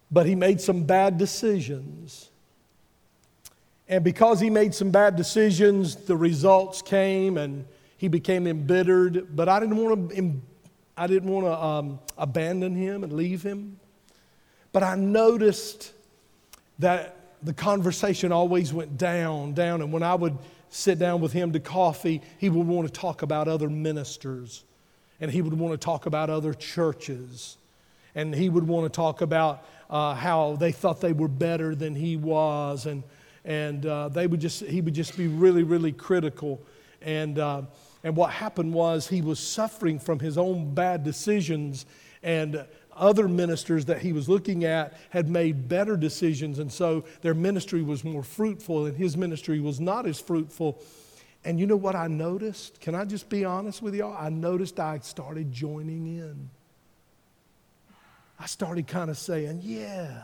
[0.10, 2.30] But he made some bad decisions.
[3.90, 7.66] And because he made some bad decisions, the results came and
[7.98, 9.36] he became embittered.
[9.36, 10.42] But I didn't want to,
[10.96, 13.80] I didn't want to um, abandon him and leave him.
[14.72, 15.92] But I noticed
[16.80, 19.82] that the conversation always went down, down.
[19.82, 20.38] And when I would
[20.74, 24.64] sit down with him to coffee, he would want to talk about other ministers
[25.22, 27.58] and he would want to talk about other churches
[28.16, 31.94] and he would want to talk about uh, how they thought they were better than
[31.94, 33.04] he was and,
[33.46, 36.60] and uh, they would just, he would just be really, really critical.
[37.04, 37.62] And, uh,
[38.04, 41.86] and what happened was he was suffering from his own bad decisions
[42.24, 42.66] and
[42.98, 47.82] other ministers that he was looking at had made better decisions, and so their ministry
[47.82, 50.82] was more fruitful, and his ministry was not as fruitful.
[51.46, 52.80] And you know what I noticed?
[52.80, 54.16] Can I just be honest with y'all?
[54.18, 56.50] I noticed I started joining in.
[58.40, 60.24] I started kind of saying, yeah.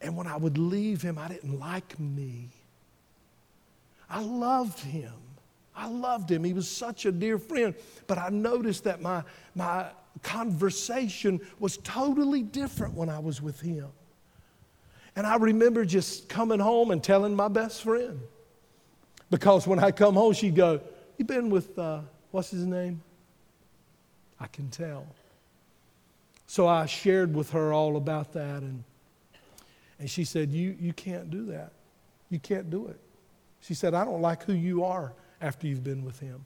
[0.00, 2.48] And when I would leave him, I didn't like me.
[4.10, 5.12] I loved him.
[5.74, 6.44] I loved him.
[6.44, 7.74] He was such a dear friend.
[8.06, 9.22] But I noticed that my,
[9.54, 9.86] my
[10.20, 13.88] conversation was totally different when I was with him.
[15.16, 18.20] And I remember just coming home and telling my best friend.
[19.30, 20.80] Because when I come home, she'd go,
[21.18, 23.02] You been with, uh, what's his name?
[24.38, 25.06] I can tell.
[26.46, 28.62] So I shared with her all about that.
[28.62, 28.84] And,
[29.98, 31.72] and she said, you, you can't do that.
[32.28, 32.98] You can't do it.
[33.60, 36.44] She said, I don't like who you are after you've been with him.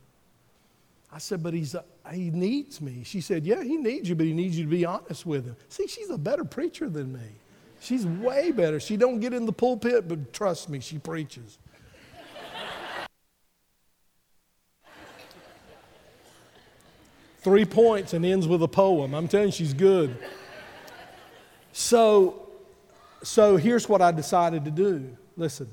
[1.11, 1.75] I said, but he's,
[2.13, 3.03] he needs me.
[3.05, 5.57] She said, yeah, he needs you, but he needs you to be honest with him.
[5.69, 7.29] See, she's a better preacher than me.
[7.81, 8.81] She's way better.
[8.81, 11.59] She don't get in the pulpit, but trust me, she preaches.
[17.41, 19.15] Three points and ends with a poem.
[19.15, 20.17] I'm telling you, she's good.
[21.73, 22.49] So,
[23.23, 25.17] so here's what I decided to do.
[25.37, 25.69] Listen,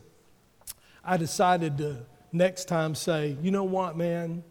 [1.04, 4.44] I decided to next time say, you know what, man?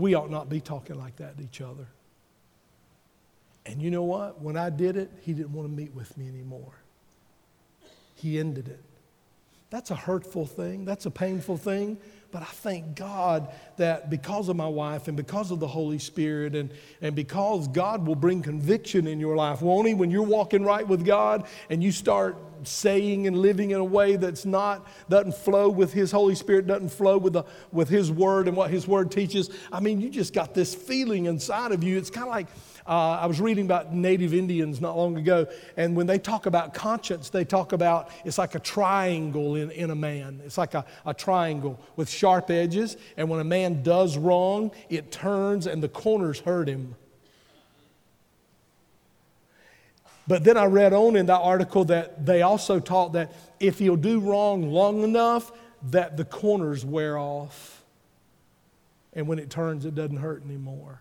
[0.00, 1.86] We ought not be talking like that to each other.
[3.66, 4.40] And you know what?
[4.40, 6.72] When I did it, he didn't want to meet with me anymore.
[8.14, 8.82] He ended it.
[9.68, 10.84] That's a hurtful thing.
[10.84, 11.98] That's a painful thing.
[12.32, 16.54] But I thank God that because of my wife and because of the Holy Spirit
[16.54, 19.94] and, and because God will bring conviction in your life, won't He?
[19.94, 24.16] When you're walking right with God and you start saying and living in a way
[24.16, 28.46] that's not, doesn't flow with His Holy Spirit, doesn't flow with, the, with His Word
[28.46, 31.98] and what His Word teaches, I mean, you just got this feeling inside of you.
[31.98, 32.46] It's kind of like,
[32.90, 36.74] uh, I was reading about native Indians not long ago, and when they talk about
[36.74, 40.42] conscience, they talk about it's like a triangle in, in a man.
[40.44, 45.12] It's like a, a triangle with sharp edges, and when a man does wrong, it
[45.12, 46.96] turns and the corners hurt him.
[50.26, 53.94] But then I read on in that article that they also taught that if he'll
[53.94, 55.52] do wrong long enough,
[55.90, 57.84] that the corners wear off.
[59.12, 61.00] And when it turns, it doesn't hurt anymore.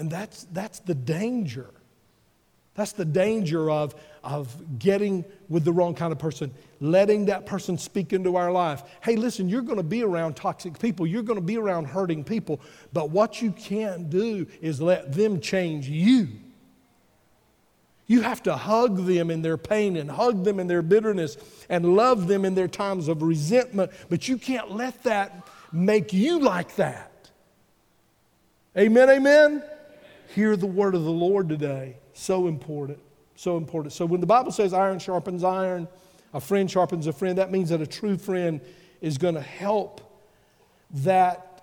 [0.00, 1.68] And that's, that's the danger.
[2.74, 7.76] That's the danger of, of getting with the wrong kind of person, letting that person
[7.76, 8.82] speak into our life.
[9.02, 12.24] Hey, listen, you're going to be around toxic people, you're going to be around hurting
[12.24, 12.62] people,
[12.94, 16.28] but what you can't do is let them change you.
[18.06, 21.36] You have to hug them in their pain and hug them in their bitterness
[21.68, 26.38] and love them in their times of resentment, but you can't let that make you
[26.40, 27.30] like that.
[28.78, 29.62] Amen, amen?
[30.34, 31.96] Hear the word of the Lord today.
[32.12, 32.98] So important.
[33.36, 33.92] So important.
[33.92, 35.88] So when the Bible says iron sharpens iron,
[36.32, 38.60] a friend sharpens a friend, that means that a true friend
[39.00, 40.00] is going to help
[40.90, 41.62] that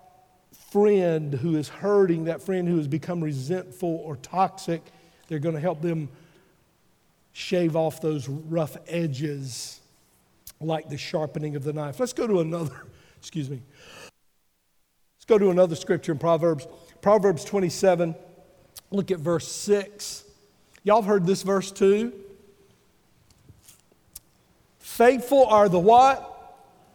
[0.70, 4.82] friend who is hurting, that friend who has become resentful or toxic.
[5.28, 6.08] They're going to help them
[7.32, 9.80] shave off those rough edges
[10.60, 12.00] like the sharpening of the knife.
[12.00, 12.74] Let's go to another,
[13.16, 13.62] excuse me.
[14.02, 16.66] Let's go to another scripture in Proverbs.
[17.00, 18.14] Proverbs 27,
[18.90, 20.24] look at verse 6.
[20.84, 22.12] Y'all have heard this verse too.
[24.78, 26.24] Faithful are the what?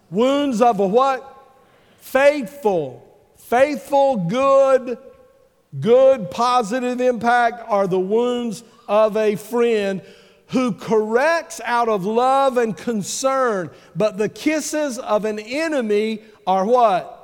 [0.10, 1.30] Wounds of a what?
[2.00, 3.00] Faithful.
[3.38, 4.98] Faithful, good,
[5.80, 10.02] good, positive impact are the wounds of a friend
[10.48, 13.70] who corrects out of love and concern.
[13.96, 17.20] But the kisses of an enemy are what?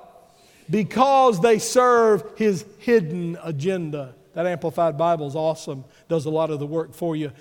[0.69, 4.15] Because they serve his hidden agenda.
[4.34, 7.32] That Amplified Bible is awesome, does a lot of the work for you.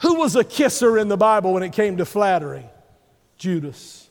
[0.00, 2.64] Who was a kisser in the Bible when it came to flattery?
[3.36, 4.08] Judas.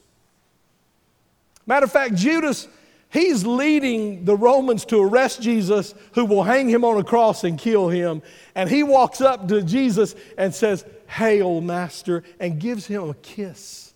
[1.66, 2.68] Matter of fact, Judas,
[3.10, 7.58] he's leading the Romans to arrest Jesus, who will hang him on a cross and
[7.58, 8.22] kill him.
[8.56, 13.94] And he walks up to Jesus and says, Hail, Master, and gives him a kiss.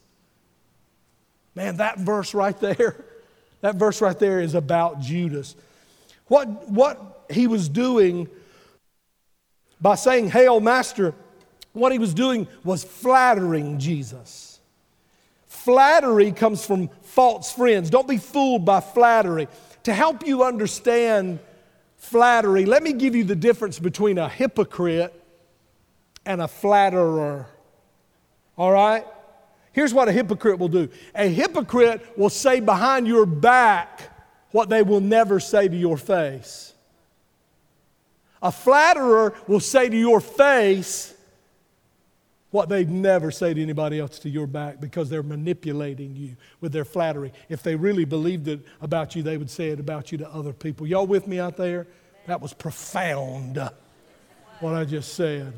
[1.55, 3.05] Man, that verse right there,
[3.61, 5.55] that verse right there is about Judas.
[6.27, 8.27] What, what he was doing
[9.79, 11.13] by saying, Hail, oh, Master,
[11.73, 14.59] what he was doing was flattering Jesus.
[15.47, 17.89] Flattery comes from false friends.
[17.89, 19.47] Don't be fooled by flattery.
[19.83, 21.39] To help you understand
[21.97, 25.13] flattery, let me give you the difference between a hypocrite
[26.25, 27.47] and a flatterer.
[28.57, 29.05] All right?
[29.73, 34.09] Here's what a hypocrite will do a hypocrite will say behind your back
[34.51, 36.70] what they will never say to your face.
[38.41, 41.13] A flatterer will say to your face
[42.51, 46.73] what they'd never say to anybody else to your back because they're manipulating you with
[46.73, 47.31] their flattery.
[47.49, 50.53] If they really believed it about you, they would say it about you to other
[50.53, 50.85] people.
[50.85, 51.87] Y'all with me out there?
[52.27, 53.57] That was profound,
[54.59, 55.53] what I just said.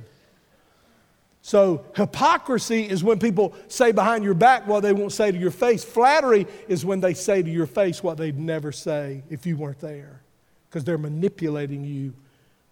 [1.42, 5.52] So, hypocrisy is when people say behind your back what they won't say to your
[5.52, 5.84] face.
[5.84, 9.80] Flattery is when they say to your face what they'd never say if you weren't
[9.80, 10.22] there,
[10.70, 12.14] because they're manipulating you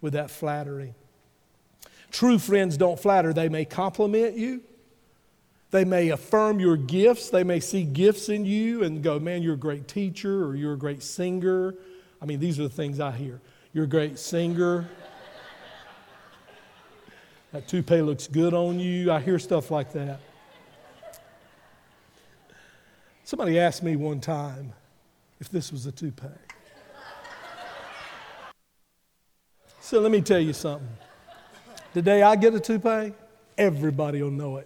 [0.02, 0.94] with that flattery.
[2.12, 4.62] True friends don't flatter, they may compliment you.
[5.72, 7.30] They may affirm your gifts.
[7.30, 10.74] They may see gifts in you and go, Man, you're a great teacher or you're
[10.74, 11.76] a great singer.
[12.22, 13.40] I mean, these are the things I hear.
[13.74, 14.90] You're a great singer.
[17.54, 19.12] That toupee looks good on you.
[19.12, 20.20] I hear stuff like that.
[23.24, 24.74] Somebody asked me one time
[25.40, 26.28] if this was a toupee.
[29.92, 30.88] So let me tell you something.
[31.94, 33.12] The day I get a toupee,
[33.58, 34.66] everybody will know it.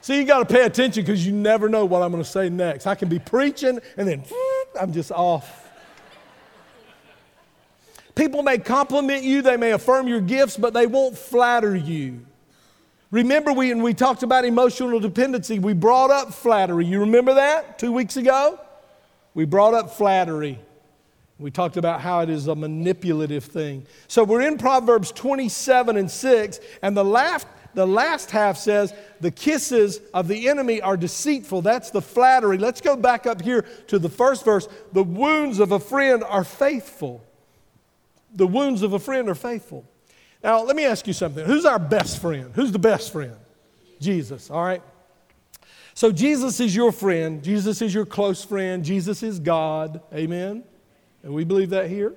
[0.00, 2.48] See, you got to pay attention because you never know what I'm going to say
[2.48, 2.86] next.
[2.86, 4.22] I can be preaching and then
[4.80, 5.68] I'm just off.
[8.14, 12.24] People may compliment you, they may affirm your gifts, but they won't flatter you.
[13.10, 16.86] Remember, we, when we talked about emotional dependency, we brought up flattery.
[16.86, 18.60] You remember that two weeks ago?
[19.34, 20.58] We brought up flattery.
[21.38, 23.86] We talked about how it is a manipulative thing.
[24.08, 29.30] So we're in Proverbs 27 and 6, and the last, the last half says, The
[29.30, 31.62] kisses of the enemy are deceitful.
[31.62, 32.58] That's the flattery.
[32.58, 34.68] Let's go back up here to the first verse.
[34.92, 37.24] The wounds of a friend are faithful
[38.34, 39.84] the wounds of a friend are faithful.
[40.42, 41.44] Now, let me ask you something.
[41.44, 42.50] Who's our best friend?
[42.54, 43.36] Who's the best friend?
[44.00, 44.82] Jesus, all right?
[45.94, 47.42] So, Jesus is your friend.
[47.42, 48.84] Jesus is your close friend.
[48.84, 50.00] Jesus is God.
[50.12, 50.64] Amen?
[51.22, 52.14] And we believe that here.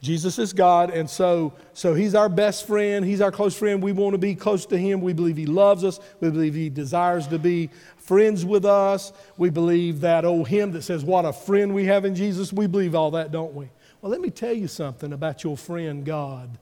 [0.00, 3.04] Jesus is God, and so, so He's our best friend.
[3.04, 3.82] He's our close friend.
[3.82, 5.00] We want to be close to Him.
[5.00, 5.98] We believe He loves us.
[6.20, 9.12] We believe He desires to be friends with us.
[9.36, 12.52] We believe that old hymn that says, What a friend we have in Jesus.
[12.52, 13.70] We believe all that, don't we?
[14.00, 16.58] Well, let me tell you something about your friend God.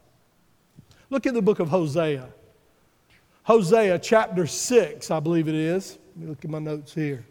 [1.11, 2.29] Look at the book of Hosea.
[3.43, 5.99] Hosea chapter 6, I believe it is.
[6.15, 7.25] Let me look at my notes here.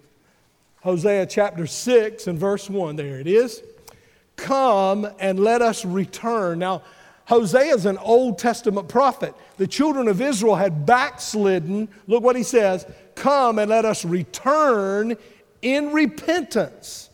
[0.81, 2.97] Hosea chapter 6 and verse 1.
[2.97, 3.63] There it is.
[4.35, 6.59] Come and let us return.
[6.59, 6.81] Now,
[7.23, 9.33] Hosea is an Old Testament prophet.
[9.55, 11.87] The children of Israel had backslidden.
[12.07, 12.85] Look what he says
[13.15, 15.15] Come and let us return
[15.61, 17.09] in repentance.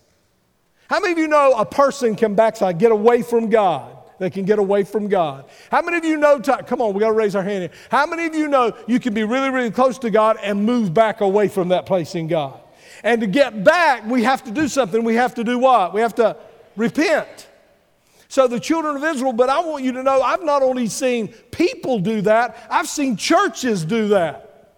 [0.90, 3.96] How many of you know a person can backslide, get away from God?
[4.20, 5.46] They can get away from God.
[5.72, 7.72] How many of you know, come on, we got to raise our hand here.
[7.90, 10.94] How many of you know you can be really, really close to God and move
[10.94, 12.60] back away from that place in God?
[13.04, 15.04] And to get back, we have to do something.
[15.04, 15.94] We have to do what?
[15.94, 16.36] We have to
[16.76, 17.48] repent.
[18.28, 21.30] So the children of Israel, but I want you to know I've not only seen
[21.30, 24.76] people do that, I've seen churches do that.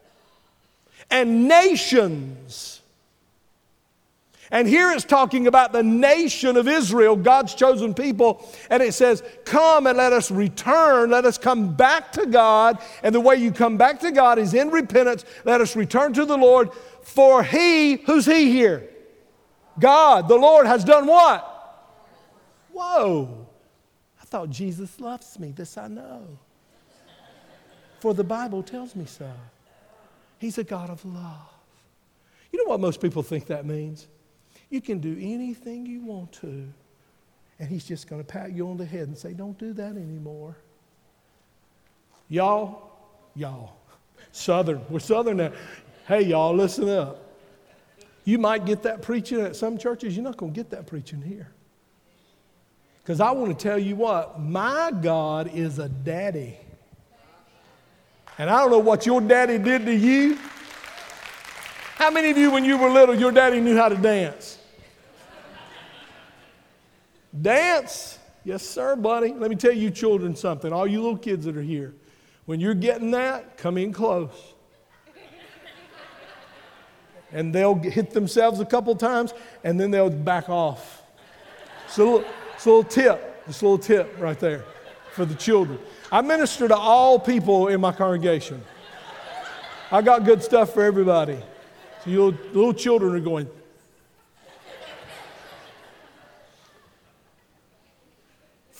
[1.09, 2.80] And nations
[4.51, 8.45] And here it's talking about the nation of Israel, God's chosen people.
[8.69, 11.09] And it says, Come and let us return.
[11.09, 12.79] Let us come back to God.
[13.01, 15.23] And the way you come back to God is in repentance.
[15.45, 16.73] Let us return to the Lord.
[17.01, 18.89] For He, who's He here?
[19.79, 21.47] God, the Lord, has done what?
[22.73, 23.47] Whoa.
[24.21, 25.51] I thought Jesus loves me.
[25.51, 26.27] This I know.
[28.01, 29.31] For the Bible tells me so.
[30.39, 31.53] He's a God of love.
[32.51, 34.07] You know what most people think that means?
[34.71, 36.67] You can do anything you want to.
[37.59, 39.91] And he's just going to pat you on the head and say, Don't do that
[39.91, 40.57] anymore.
[42.27, 42.89] Y'all,
[43.35, 43.73] y'all,
[44.31, 45.51] Southern, we're Southern now.
[46.07, 47.35] Hey, y'all, listen up.
[48.23, 51.21] You might get that preaching at some churches, you're not going to get that preaching
[51.21, 51.51] here.
[53.03, 56.57] Because I want to tell you what, my God is a daddy.
[58.37, 60.37] And I don't know what your daddy did to you.
[61.95, 64.59] How many of you, when you were little, your daddy knew how to dance?
[67.39, 68.19] Dance?
[68.43, 69.33] Yes, sir, buddy.
[69.33, 70.73] Let me tell you, children, something.
[70.73, 71.93] All you little kids that are here,
[72.45, 74.31] when you're getting that, come in close.
[77.31, 81.03] And they'll hit themselves a couple times, and then they'll back off.
[81.97, 82.25] Little,
[82.55, 84.65] it's a little tip, a little tip right there
[85.13, 85.79] for the children.
[86.11, 88.61] I minister to all people in my congregation.
[89.91, 91.37] I got good stuff for everybody.
[92.03, 93.49] So you little, little children are going,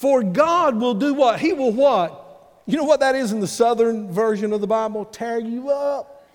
[0.02, 1.40] For God will do what?
[1.40, 2.64] He will what?
[2.66, 5.06] You know what that is in the southern version of the Bible?
[5.06, 6.28] Tear you up.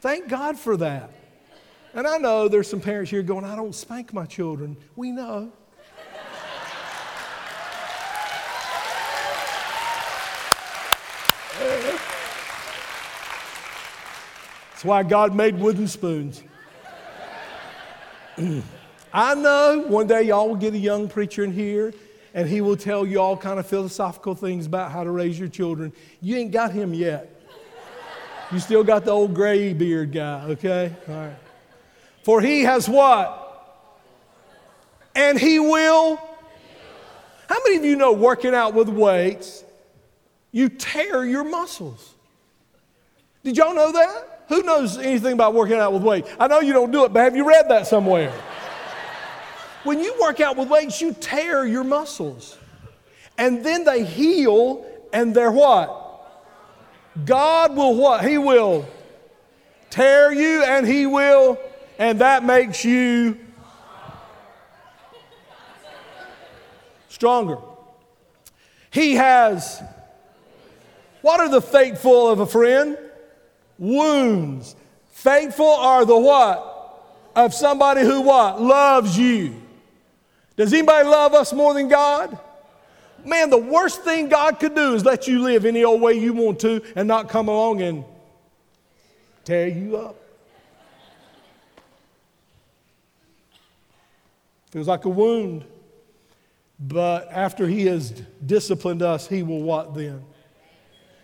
[0.00, 1.08] Thank God for that.
[1.94, 4.76] And I know there's some parents here going, I don't spank my children.
[4.96, 5.52] We know.
[14.72, 16.42] That's why God made wooden spoons.
[19.14, 21.94] I know one day y'all will get a young preacher in here
[22.34, 25.48] and he will tell you all kind of philosophical things about how to raise your
[25.48, 25.92] children.
[26.20, 27.30] You ain't got him yet.
[28.50, 30.92] You still got the old gray beard guy, okay?
[31.08, 31.36] All right.
[32.24, 33.40] For he has what?
[35.14, 36.16] And he will.
[37.48, 39.62] How many of you know working out with weights,
[40.50, 42.14] you tear your muscles?
[43.44, 44.46] Did y'all know that?
[44.48, 46.28] Who knows anything about working out with weights?
[46.40, 48.32] I know you don't do it, but have you read that somewhere?
[49.84, 52.58] When you work out with weights, you tear your muscles.
[53.36, 56.00] And then they heal, and they're what?
[57.24, 58.24] God will what?
[58.24, 58.88] He will
[59.90, 61.58] tear you, and He will,
[61.98, 63.38] and that makes you
[67.08, 67.58] stronger.
[68.90, 69.82] He has,
[71.20, 72.98] what are the faithful of a friend?
[73.78, 74.76] Wounds.
[75.10, 76.70] Faithful are the what?
[77.36, 78.62] Of somebody who what?
[78.62, 79.62] Loves you.
[80.56, 82.38] Does anybody love us more than God?
[83.24, 86.32] Man, the worst thing God could do is let you live any old way you
[86.32, 88.04] want to and not come along and
[89.44, 90.16] tear you up.
[94.70, 95.64] Feels like a wound.
[96.78, 98.10] But after He has
[98.44, 100.24] disciplined us, He will what then?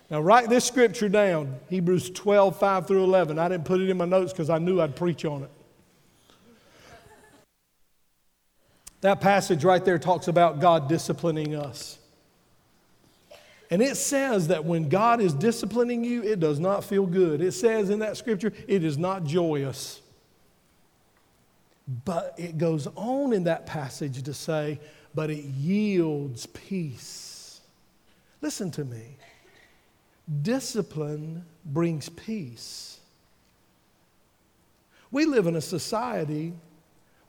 [0.09, 3.37] Now, write this scripture down Hebrews 12, 5 through 11.
[3.37, 5.51] I didn't put it in my notes because I knew I'd preach on it.
[9.01, 11.97] That passage right there talks about God disciplining us.
[13.71, 17.41] And it says that when God is disciplining you, it does not feel good.
[17.41, 20.01] It says in that scripture, it is not joyous.
[22.05, 24.79] But it goes on in that passage to say,
[25.15, 27.61] but it yields peace.
[28.41, 29.17] Listen to me.
[30.41, 32.99] Discipline brings peace.
[35.11, 36.53] We live in a society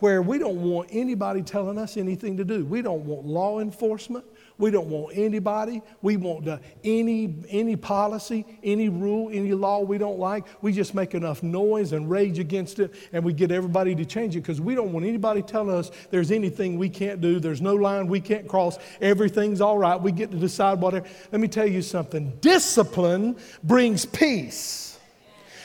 [0.02, 2.64] where we don't want anybody telling us anything to do.
[2.64, 4.24] We don't want law enforcement.
[4.58, 5.80] We don't want anybody.
[6.02, 6.48] We want
[6.82, 10.44] any, any policy, any rule, any law we don't like.
[10.60, 14.34] We just make enough noise and rage against it, and we get everybody to change
[14.34, 17.76] it because we don't want anybody telling us there's anything we can't do, there's no
[17.76, 20.00] line we can't cross, everything's all right.
[20.00, 21.06] We get to decide whatever.
[21.30, 24.98] Let me tell you something discipline brings peace.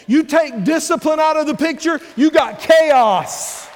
[0.06, 3.68] You take discipline out of the picture, you got chaos.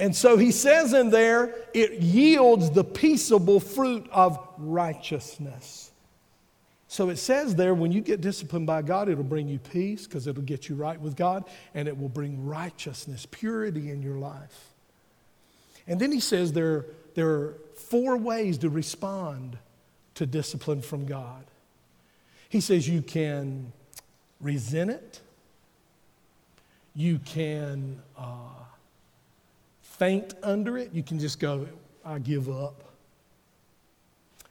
[0.00, 5.92] And so he says in there, it yields the peaceable fruit of righteousness.
[6.88, 10.26] So it says there, when you get disciplined by God, it'll bring you peace because
[10.26, 14.72] it'll get you right with God, and it will bring righteousness, purity in your life.
[15.86, 19.58] And then he says there, there are four ways to respond
[20.14, 21.44] to discipline from God.
[22.48, 23.72] He says you can
[24.40, 25.20] resent it.
[26.94, 28.22] You can uh,
[30.04, 30.92] faint under it.
[30.92, 31.66] You can just go,
[32.04, 32.84] I give up.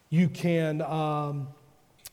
[0.09, 1.47] You can um,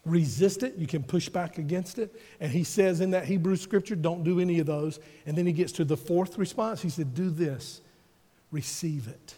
[0.04, 0.74] resist it.
[0.76, 2.20] You can push back against it.
[2.40, 5.00] And he says in that Hebrew scripture, don't do any of those.
[5.24, 6.82] And then he gets to the fourth response.
[6.82, 7.80] He said, do this
[8.50, 9.34] receive it.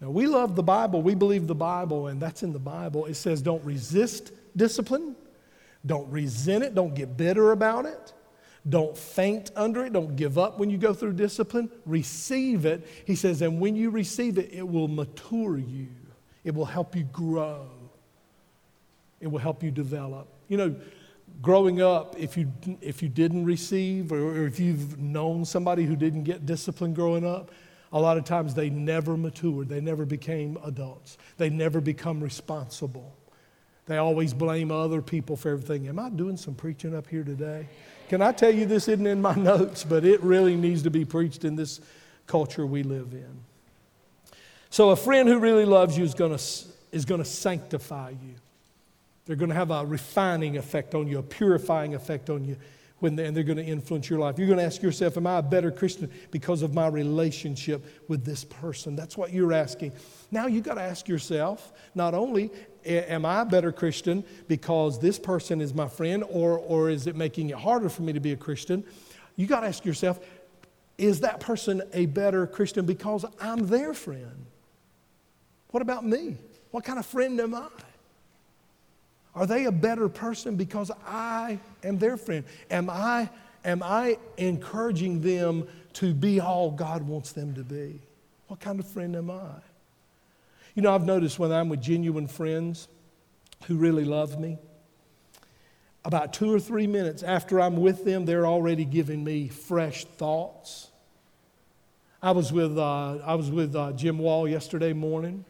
[0.00, 1.02] Now, we love the Bible.
[1.02, 3.06] We believe the Bible, and that's in the Bible.
[3.06, 5.16] It says don't resist discipline,
[5.84, 8.12] don't resent it, don't get bitter about it.
[8.66, 9.92] Don't faint under it.
[9.92, 11.70] Don't give up when you go through discipline.
[11.86, 12.86] Receive it.
[13.04, 15.88] He says, and when you receive it, it will mature you.
[16.44, 17.68] It will help you grow.
[19.20, 20.28] It will help you develop.
[20.48, 20.76] You know,
[21.42, 26.24] growing up, if you, if you didn't receive or if you've known somebody who didn't
[26.24, 27.50] get discipline growing up,
[27.92, 29.68] a lot of times they never matured.
[29.68, 31.16] They never became adults.
[31.36, 33.14] They never become responsible.
[33.86, 35.88] They always blame other people for everything.
[35.88, 37.66] Am I doing some preaching up here today?
[38.08, 41.04] Can I tell you this isn't in my notes, but it really needs to be
[41.04, 41.80] preached in this
[42.26, 43.42] culture we live in.
[44.70, 46.44] So, a friend who really loves you is going to,
[46.92, 48.34] is going to sanctify you.
[49.26, 52.56] They're going to have a refining effect on you, a purifying effect on you
[53.00, 54.38] when they, and they're going to influence your life.
[54.38, 58.24] You're going to ask yourself, Am I a better Christian because of my relationship with
[58.24, 58.96] this person?
[58.96, 59.92] That's what you're asking.
[60.30, 62.50] Now you've got to ask yourself, not only
[62.84, 67.16] am I a better Christian because this person is my friend, or, or is it
[67.16, 68.84] making it harder for me to be a Christian?
[69.36, 70.18] You got to ask yourself,
[70.96, 74.46] is that person a better Christian because I'm their friend?
[75.70, 76.36] What about me?
[76.70, 77.68] What kind of friend am I?
[79.38, 82.44] Are they a better person because I am their friend?
[82.72, 83.30] Am I,
[83.64, 88.00] am I encouraging them to be all God wants them to be?
[88.48, 89.60] What kind of friend am I?
[90.74, 92.88] You know, I've noticed when I'm with genuine friends
[93.66, 94.58] who really love me,
[96.04, 100.90] about two or three minutes after I'm with them, they're already giving me fresh thoughts.
[102.20, 105.44] I was with, uh, I was with uh, Jim Wall yesterday morning.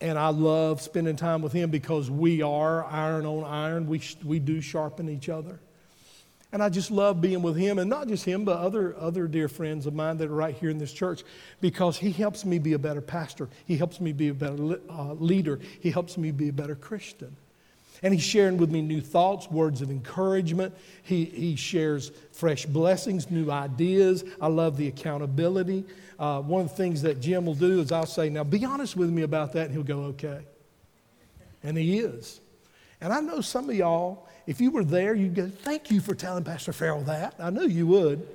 [0.00, 3.86] And I love spending time with him because we are iron on iron.
[3.86, 5.60] We, we do sharpen each other.
[6.52, 9.48] And I just love being with him, and not just him, but other, other dear
[9.48, 11.22] friends of mine that are right here in this church
[11.60, 13.48] because he helps me be a better pastor.
[13.66, 15.60] He helps me be a better uh, leader.
[15.80, 17.36] He helps me be a better Christian.
[18.02, 20.74] And he's sharing with me new thoughts, words of encouragement.
[21.02, 24.24] He, he shares fresh blessings, new ideas.
[24.40, 25.84] I love the accountability.
[26.18, 28.96] Uh, one of the things that Jim will do is I'll say, Now be honest
[28.96, 29.66] with me about that.
[29.66, 30.40] And he'll go, Okay.
[31.62, 32.40] And he is.
[33.02, 36.14] And I know some of y'all, if you were there, you'd go, Thank you for
[36.14, 37.34] telling Pastor Farrell that.
[37.38, 38.26] I knew you would.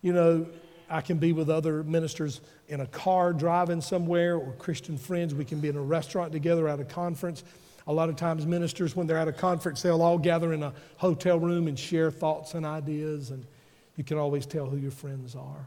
[0.00, 0.46] You know,
[0.88, 5.34] I can be with other ministers in a car driving somewhere or Christian friends.
[5.34, 7.44] We can be in a restaurant together at a conference.
[7.86, 10.72] A lot of times, ministers, when they're at a conference, they'll all gather in a
[10.96, 13.44] hotel room and share thoughts and ideas, and
[13.96, 15.66] you can always tell who your friends are.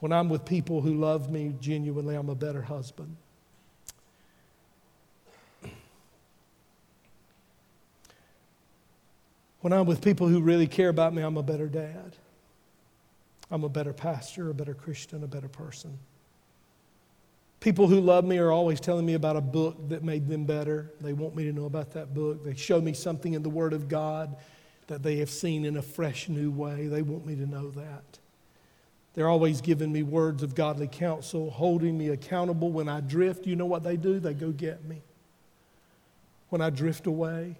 [0.00, 3.16] When I'm with people who love me genuinely, I'm a better husband.
[9.60, 12.16] When I'm with people who really care about me, I'm a better dad.
[13.50, 15.98] I'm a better pastor, a better Christian, a better person.
[17.60, 20.92] People who love me are always telling me about a book that made them better.
[21.00, 22.44] They want me to know about that book.
[22.44, 24.36] They show me something in the Word of God
[24.86, 26.86] that they have seen in a fresh new way.
[26.86, 28.18] They want me to know that.
[29.14, 32.70] They're always giving me words of godly counsel, holding me accountable.
[32.70, 34.20] When I drift, you know what they do?
[34.20, 35.02] They go get me.
[36.50, 37.56] When I drift away,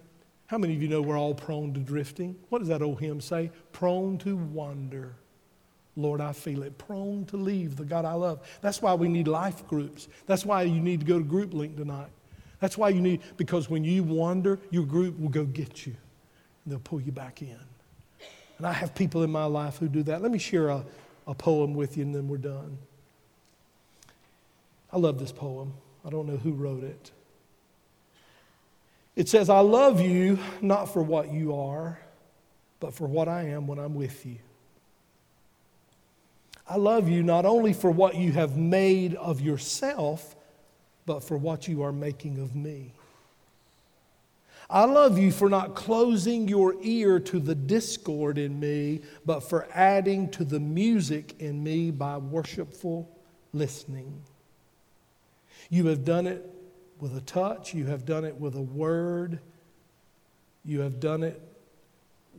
[0.47, 2.37] how many of you know we're all prone to drifting?
[2.47, 3.51] What does that old hymn say?
[3.73, 5.15] Prone to wander.
[5.99, 6.77] Lord, I feel it.
[6.77, 8.39] Prone to leave the God I love.
[8.61, 10.07] That's why we need life groups.
[10.25, 12.09] That's why you need to go to Group Link tonight.
[12.59, 15.95] That's why you need, because when you wander, your group will go get you
[16.63, 17.59] and they'll pull you back in.
[18.57, 20.21] And I have people in my life who do that.
[20.21, 20.85] Let me share a,
[21.27, 22.77] a poem with you and then we're done.
[24.91, 25.73] I love this poem.
[26.05, 27.11] I don't know who wrote it.
[29.15, 31.99] It says, I love you not for what you are,
[32.79, 34.37] but for what I am when I'm with you.
[36.69, 40.35] I love you not only for what you have made of yourself,
[41.07, 42.93] but for what you are making of me.
[44.69, 49.67] I love you for not closing your ear to the discord in me, but for
[49.73, 53.09] adding to the music in me by worshipful
[53.51, 54.21] listening.
[55.71, 56.47] You have done it
[56.99, 59.39] with a touch, you have done it with a word,
[60.63, 61.41] you have done it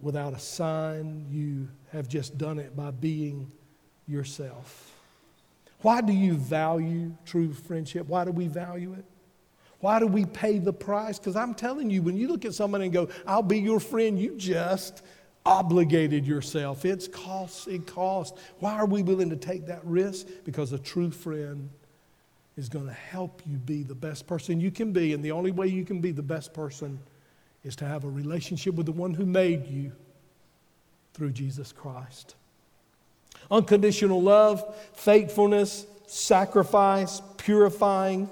[0.01, 3.51] without a sign, you have just done it by being
[4.11, 4.93] yourself.
[5.83, 8.07] Why do you value true friendship?
[8.07, 9.05] Why do we value it?
[9.81, 11.19] Why do we pay the price?
[11.19, 14.19] Because I'm telling you, when you look at someone and go, I'll be your friend,
[14.19, 15.03] you just
[15.47, 16.85] obligated yourself.
[16.85, 18.39] It's cost, it costs.
[18.59, 20.27] Why are we willing to take that risk?
[20.45, 21.71] Because a true friend
[22.59, 25.15] is going to help you be the best person you can be.
[25.15, 26.99] And the only way you can be the best person
[27.65, 29.93] is to have a relationship with the one who made you
[31.15, 32.35] through Jesus Christ.
[33.51, 38.29] Unconditional love, faithfulness, sacrifice, purifying.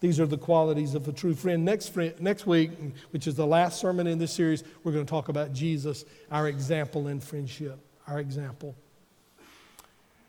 [0.00, 1.64] These are the qualities of a true friend.
[1.64, 2.70] Next, friend, next week,
[3.10, 6.48] which is the last sermon in this series, we're going to talk about Jesus, our
[6.48, 7.78] example in friendship.
[8.06, 8.74] Our example.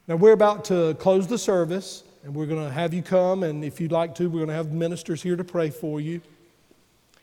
[0.07, 3.63] Now, we're about to close the service, and we're going to have you come, and
[3.63, 6.19] if you'd like to, we're going to have ministers here to pray for you.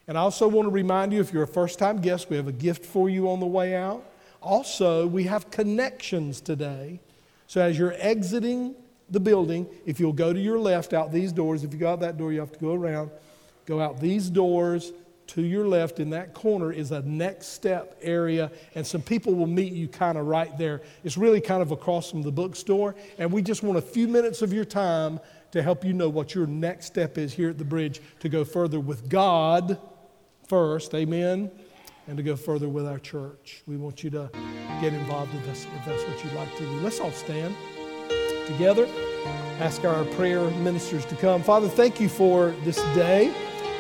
[0.09, 2.47] And I also want to remind you if you're a first time guest, we have
[2.47, 4.05] a gift for you on the way out.
[4.47, 7.01] Also, we have connections today.
[7.49, 8.75] So as you're exiting
[9.11, 12.01] the building, if you'll go to your left out these doors, if you go out
[12.01, 13.11] that door, you have to go around.
[13.67, 14.93] Go out these doors
[15.29, 19.49] to your left in that corner is a next step area, and some people will
[19.49, 20.83] meet you kind of right there.
[21.03, 24.43] It's really kind of across from the bookstore, and we just want a few minutes
[24.43, 25.19] of your time
[25.51, 28.45] to help you know what your next step is here at the bridge to go
[28.45, 29.79] further with God
[30.49, 31.51] first, amen,
[32.07, 33.63] and to go further with our church.
[33.67, 34.31] We want you to
[34.81, 36.71] get involved in this if that's what you'd like to do.
[36.81, 37.55] Let's all stand
[38.47, 38.89] together.
[39.59, 41.43] Ask our prayer ministers to come.
[41.43, 43.33] Father, thank you for this day.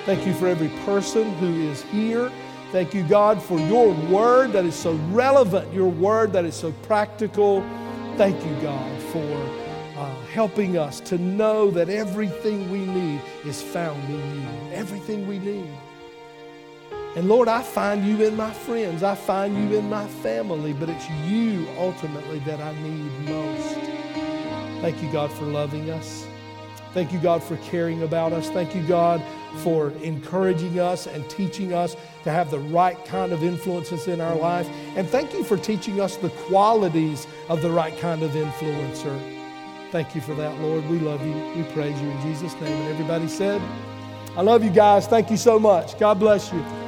[0.07, 2.33] Thank you for every person who is here.
[2.73, 6.73] Thank you, God, for your word that is so relevant, your word that is so
[6.83, 7.61] practical.
[8.17, 9.35] Thank you, God, for
[9.97, 14.49] uh, helping us to know that everything we need is found in you.
[14.73, 15.71] Everything we need.
[17.17, 20.91] And Lord, I find you in my friends, I find you in my family, but
[20.91, 23.75] it's you ultimately that I need most.
[24.83, 26.27] Thank you, God, for loving us.
[26.93, 28.51] Thank you, God, for caring about us.
[28.51, 29.23] Thank you, God,
[29.63, 34.37] for encouraging us and teaching us to have the right kind of influences in our
[34.37, 34.69] life.
[34.95, 39.19] And thank you for teaching us the qualities of the right kind of influencer.
[39.91, 40.87] Thank you for that, Lord.
[40.91, 41.33] We love you.
[41.57, 42.73] We praise you in Jesus' name.
[42.73, 43.63] And everybody said,
[44.37, 45.07] I love you guys.
[45.07, 45.99] Thank you so much.
[45.99, 46.86] God bless you.